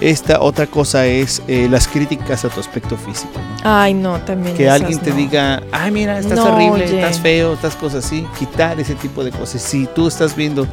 Esta 0.01 0.41
otra 0.41 0.67
cosa 0.67 1.07
es 1.07 1.43
eh, 1.47 1.69
las 1.71 1.87
críticas 1.87 2.45
a 2.45 2.49
tu 2.49 2.59
aspecto 2.59 2.97
físico, 2.97 3.31
¿no? 3.37 3.61
Ay, 3.63 3.95
no, 3.95 4.19
también. 4.23 4.57
que 4.57 4.69
alguien 4.69 4.99
te 4.99 5.11
no. 5.11 5.17
diga, 5.17 5.63
ay, 5.71 5.93
mira, 5.93 6.19
estás 6.19 6.39
No, 6.39 6.47
horrible, 6.55 6.87
oye. 6.87 6.97
estás 7.01 7.21
feo, 7.21 7.53
estás 7.55 7.77
cosas 7.77 8.05
así, 8.05 8.27
quitar 8.37 8.81
ese 8.81 8.97
tipo 8.97 9.23
de 9.23 9.31
cosas. 9.31 9.63
Si 9.63 9.87
tú 9.95 10.09
estás 10.09 10.35
viendo 10.35 10.67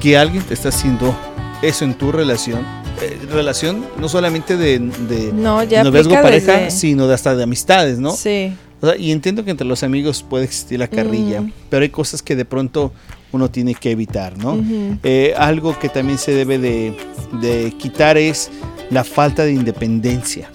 que 0.00 0.18
alguien 0.18 0.42
te 0.42 0.54
está 0.54 0.70
haciendo 0.70 1.14
eso 1.62 1.84
en 1.84 1.94
tu 1.94 2.12
relación, 2.12 2.60
eh, 3.00 3.18
relación 3.30 3.84
no 3.98 4.08
solamente 4.08 4.56
de, 4.56 4.78
de 4.80 5.32
No, 5.32 5.62
ya 5.62 5.82
noviazgo 5.84 6.14
pareja, 6.20 6.52
desde- 6.58 6.70
sino 6.72 7.06
de 7.06 7.14
hasta 7.14 7.34
de 7.36 7.42
amistades, 7.44 7.98
¿no? 7.98 8.10
Sí. 8.12 8.52
O 8.80 8.86
sea, 8.86 8.96
y 8.96 9.12
entiendo 9.12 9.44
que 9.44 9.52
entre 9.52 9.66
los 9.66 9.82
amigos 9.84 10.24
puede 10.28 10.44
existir 10.44 10.78
la 10.78 10.88
carrilla, 10.88 11.40
Mm. 11.40 11.52
pero 11.70 11.82
hay 11.84 11.88
cosas 11.90 12.20
que 12.20 12.34
de 12.34 12.44
pronto 12.44 12.92
uno 13.30 13.48
tiene 13.50 13.74
que 13.76 13.92
evitar, 13.92 14.36
¿no? 14.36 14.58
Eh, 15.04 15.32
algo 15.38 15.78
que 15.78 15.88
también 15.88 16.18
se 16.18 16.32
debe 16.32 16.58
de, 16.58 16.96
de 17.40 17.72
quitar 17.78 18.18
es 18.18 18.50
la 18.90 19.04
falta 19.04 19.44
de 19.44 19.52
independencia. 19.52 20.50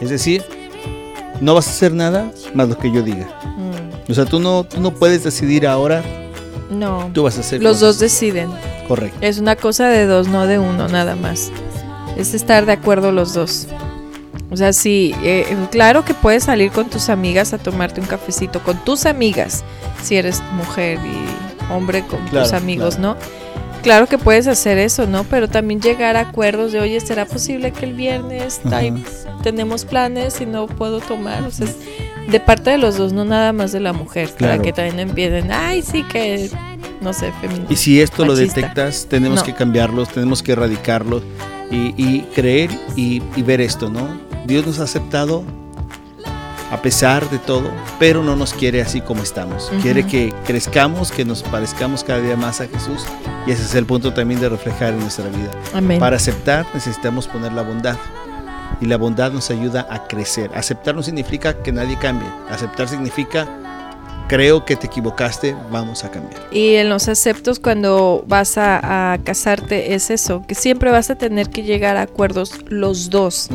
Es 0.00 0.10
decir, 0.10 0.42
no 1.40 1.54
vas 1.54 1.66
a 1.66 1.70
hacer 1.70 1.92
nada 1.94 2.30
más 2.54 2.68
lo 2.68 2.78
que 2.78 2.92
yo 2.92 3.02
diga. 3.02 3.26
Mm. 3.56 4.10
O 4.10 4.14
sea, 4.14 4.26
tú 4.26 4.38
no, 4.40 4.64
tú 4.64 4.80
no 4.80 4.92
puedes 4.94 5.24
decidir 5.24 5.66
ahora, 5.66 6.04
No. 6.70 7.10
tú 7.12 7.24
vas 7.24 7.36
a 7.36 7.40
hacer 7.40 7.62
Los 7.62 7.74
cosas. 7.74 7.80
dos 7.88 7.98
deciden. 7.98 8.50
Correcto. 8.88 9.18
Es 9.20 9.38
una 9.38 9.56
cosa 9.56 9.88
de 9.88 10.06
dos, 10.06 10.28
no 10.28 10.46
de 10.46 10.58
uno, 10.58 10.88
nada 10.88 11.16
más. 11.16 11.50
Es 12.16 12.34
estar 12.34 12.66
de 12.66 12.72
acuerdo 12.72 13.12
los 13.12 13.34
dos. 13.34 13.66
O 14.50 14.56
sea, 14.56 14.72
sí, 14.72 15.14
eh, 15.22 15.56
claro 15.70 16.04
que 16.04 16.12
puedes 16.14 16.44
salir 16.44 16.72
con 16.72 16.88
tus 16.90 17.08
amigas 17.08 17.52
a 17.52 17.58
tomarte 17.58 18.00
un 18.00 18.06
cafecito, 18.06 18.60
con 18.62 18.76
tus 18.84 19.06
amigas, 19.06 19.62
si 20.02 20.16
eres 20.16 20.42
mujer 20.54 20.98
y 21.04 21.72
hombre 21.72 22.04
con 22.04 22.24
tus 22.26 22.52
amigos, 22.52 22.96
claro. 22.96 23.14
¿no? 23.14 23.50
Claro 23.82 24.06
que 24.08 24.18
puedes 24.18 24.46
hacer 24.48 24.76
eso, 24.78 25.06
¿no? 25.06 25.24
Pero 25.24 25.48
también 25.48 25.80
llegar 25.80 26.16
a 26.16 26.20
acuerdos 26.20 26.72
de, 26.72 26.80
oye, 26.80 27.00
¿será 27.00 27.24
posible 27.26 27.70
que 27.72 27.86
el 27.86 27.94
viernes 27.94 28.60
Ajá. 28.66 28.78
ay, 28.78 29.04
tenemos 29.42 29.84
planes 29.84 30.40
y 30.40 30.46
no 30.46 30.66
puedo 30.66 31.00
tomar? 31.00 31.44
O 31.44 31.50
sea, 31.50 31.66
es 31.66 31.76
de 32.28 32.40
parte 32.40 32.70
de 32.70 32.78
los 32.78 32.96
dos, 32.96 33.12
no 33.12 33.24
nada 33.24 33.52
más 33.52 33.72
de 33.72 33.80
la 33.80 33.92
mujer, 33.92 34.28
para 34.30 34.38
Claro. 34.54 34.62
que 34.62 34.72
también 34.72 35.00
empiecen, 35.00 35.50
ay, 35.52 35.82
sí 35.82 36.02
que, 36.04 36.50
no 37.00 37.12
sé, 37.12 37.32
feminista. 37.40 37.72
Y 37.72 37.76
si 37.76 38.00
esto 38.00 38.24
lo 38.24 38.34
Machista. 38.34 38.54
detectas, 38.60 39.06
tenemos 39.08 39.40
No. 39.40 39.44
que 39.46 39.54
cambiarlo, 39.54 40.06
tenemos 40.06 40.42
que 40.42 40.52
erradicarlo 40.52 41.22
y, 41.70 41.94
y 41.96 42.22
creer 42.34 42.70
y, 42.96 43.22
y 43.36 43.42
ver 43.42 43.60
esto, 43.60 43.88
¿no? 43.90 44.06
Dios 44.46 44.66
nos 44.66 44.80
ha 44.80 44.84
aceptado 44.84 45.44
a 46.70 46.80
pesar 46.82 47.28
de 47.30 47.38
todo, 47.38 47.68
pero 47.98 48.22
no 48.22 48.36
nos 48.36 48.52
quiere 48.54 48.80
así 48.80 49.00
como 49.00 49.22
estamos. 49.24 49.70
Ujú. 49.72 49.80
Quiere 49.82 50.06
que 50.06 50.32
crezcamos, 50.46 51.10
que 51.10 51.24
nos 51.24 51.42
parezcamos 51.42 52.04
cada 52.04 52.20
día 52.20 52.36
más 52.36 52.60
a 52.60 52.68
Jesús 52.68 53.04
y 53.44 53.50
ese 53.50 53.64
es 53.64 53.74
el 53.74 53.86
punto 53.86 54.12
también 54.12 54.40
de 54.40 54.48
reflejar 54.48 54.92
en 54.92 55.00
nuestra 55.00 55.26
vida. 55.28 55.50
Amén. 55.74 55.98
Para 55.98 56.14
aceptar 56.16 56.64
necesitamos 56.72 57.26
poner 57.26 57.52
la 57.52 57.62
bondad. 57.62 57.96
Y 58.80 58.86
la 58.86 58.96
bondad 58.96 59.32
nos 59.32 59.50
ayuda 59.50 59.86
a 59.90 60.06
crecer. 60.06 60.50
Aceptar 60.54 60.94
no 60.94 61.02
significa 61.02 61.62
que 61.62 61.70
nadie 61.72 61.98
cambie. 61.98 62.28
Aceptar 62.48 62.88
significa, 62.88 63.46
creo 64.26 64.64
que 64.64 64.76
te 64.76 64.86
equivocaste, 64.86 65.54
vamos 65.70 66.02
a 66.04 66.10
cambiar. 66.10 66.40
Y 66.50 66.76
en 66.76 66.88
los 66.88 67.08
aceptos 67.08 67.60
cuando 67.60 68.24
vas 68.26 68.56
a, 68.56 69.12
a 69.12 69.18
casarte 69.18 69.94
es 69.94 70.08
eso, 70.08 70.44
que 70.46 70.54
siempre 70.54 70.90
vas 70.90 71.10
a 71.10 71.16
tener 71.16 71.50
que 71.50 71.62
llegar 71.62 71.96
a 71.98 72.02
acuerdos 72.02 72.54
los 72.68 73.10
dos. 73.10 73.48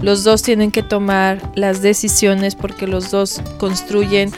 Los 0.00 0.22
dos 0.22 0.42
tienen 0.42 0.70
que 0.70 0.84
tomar 0.84 1.40
las 1.56 1.82
decisiones 1.82 2.54
porque 2.54 2.86
los 2.86 3.10
dos 3.10 3.42
construyen 3.58 4.30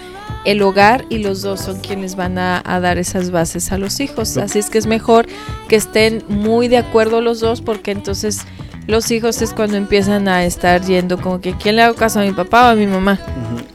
el 0.45 0.63
hogar 0.63 1.05
y 1.11 1.19
los 1.19 1.43
dos 1.43 1.61
son 1.61 1.81
quienes 1.81 2.17
van 2.17 2.39
a, 2.39 2.63
a 2.65 2.81
dar 2.81 2.99
esas 2.99 3.31
bases 3.31 3.73
a 3.73 3.79
los 3.79 4.01
hijos. 4.01 4.37
Así 4.37 4.59
es 4.59 4.71
que 4.71 4.79
es 4.79 4.87
mejor 4.87 5.27
que 5.69 5.77
estén 5.77 6.25
muy 6.29 6.69
de 6.69 6.79
acuerdo 6.79 7.21
los 7.21 7.41
dos 7.41 7.61
porque 7.61 7.91
entonces 7.91 8.47
los 8.91 9.11
hijos 9.11 9.41
es 9.43 9.53
cuando 9.55 9.77
empiezan 9.77 10.29
a 10.29 10.45
estar 10.45 10.83
yendo 10.83 11.19
como 11.19 11.41
que 11.41 11.55
¿quién 11.57 11.77
le 11.77 11.83
hago 11.83 11.95
caso 11.95 12.21
a 12.21 12.23
mi 12.23 12.33
papá 12.33 12.69
o 12.69 12.71
a 12.71 12.75
mi 12.75 12.87
mamá? 12.87 13.19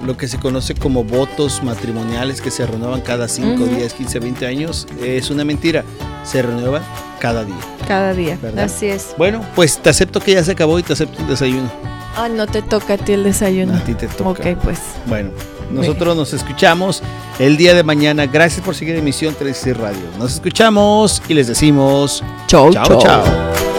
Lo 0.05 0.15
que 0.17 0.27
se 0.27 0.37
conoce 0.37 0.75
como 0.75 1.03
votos 1.03 1.63
matrimoniales 1.63 2.41
que 2.41 2.51
se 2.51 2.65
renuevan 2.65 3.01
cada 3.01 3.27
5, 3.27 3.63
Ujú. 3.63 3.75
10, 3.75 3.93
15, 3.93 4.19
20 4.19 4.45
años 4.45 4.87
es 5.03 5.29
una 5.29 5.43
mentira. 5.43 5.83
Se 6.23 6.41
renuevan 6.41 6.83
cada 7.19 7.43
día. 7.43 7.55
Cada 7.87 8.13
día. 8.13 8.37
¿Verdad? 8.41 8.65
Así 8.65 8.87
es. 8.87 9.15
Bueno, 9.17 9.43
pues 9.55 9.77
te 9.79 9.89
acepto 9.89 10.19
que 10.19 10.33
ya 10.33 10.43
se 10.43 10.51
acabó 10.51 10.77
y 10.79 10.83
te 10.83 10.93
acepto 10.93 11.21
el 11.21 11.27
desayuno. 11.27 11.71
Ah, 12.17 12.29
no 12.29 12.47
te 12.47 12.61
toca 12.61 12.93
a 12.93 12.97
ti 12.97 13.13
el 13.13 13.23
desayuno. 13.23 13.75
A 13.75 13.79
ti 13.83 13.93
te 13.93 14.07
toca. 14.07 14.29
Ok, 14.29 14.57
pues. 14.63 14.79
Bueno, 15.07 15.31
nosotros 15.71 16.15
nos 16.15 16.33
escuchamos 16.33 17.01
el 17.39 17.57
día 17.57 17.73
de 17.73 17.83
mañana. 17.83 18.25
Gracias 18.25 18.63
por 18.63 18.75
seguir 18.75 18.95
emisión 18.95 19.35
3C 19.35 19.75
Radio. 19.75 19.99
Nos 20.17 20.33
escuchamos 20.35 21.21
y 21.27 21.33
les 21.33 21.47
decimos 21.47 22.23
Chau, 22.47 22.71
chao, 22.71 22.99
chao. 22.99 23.74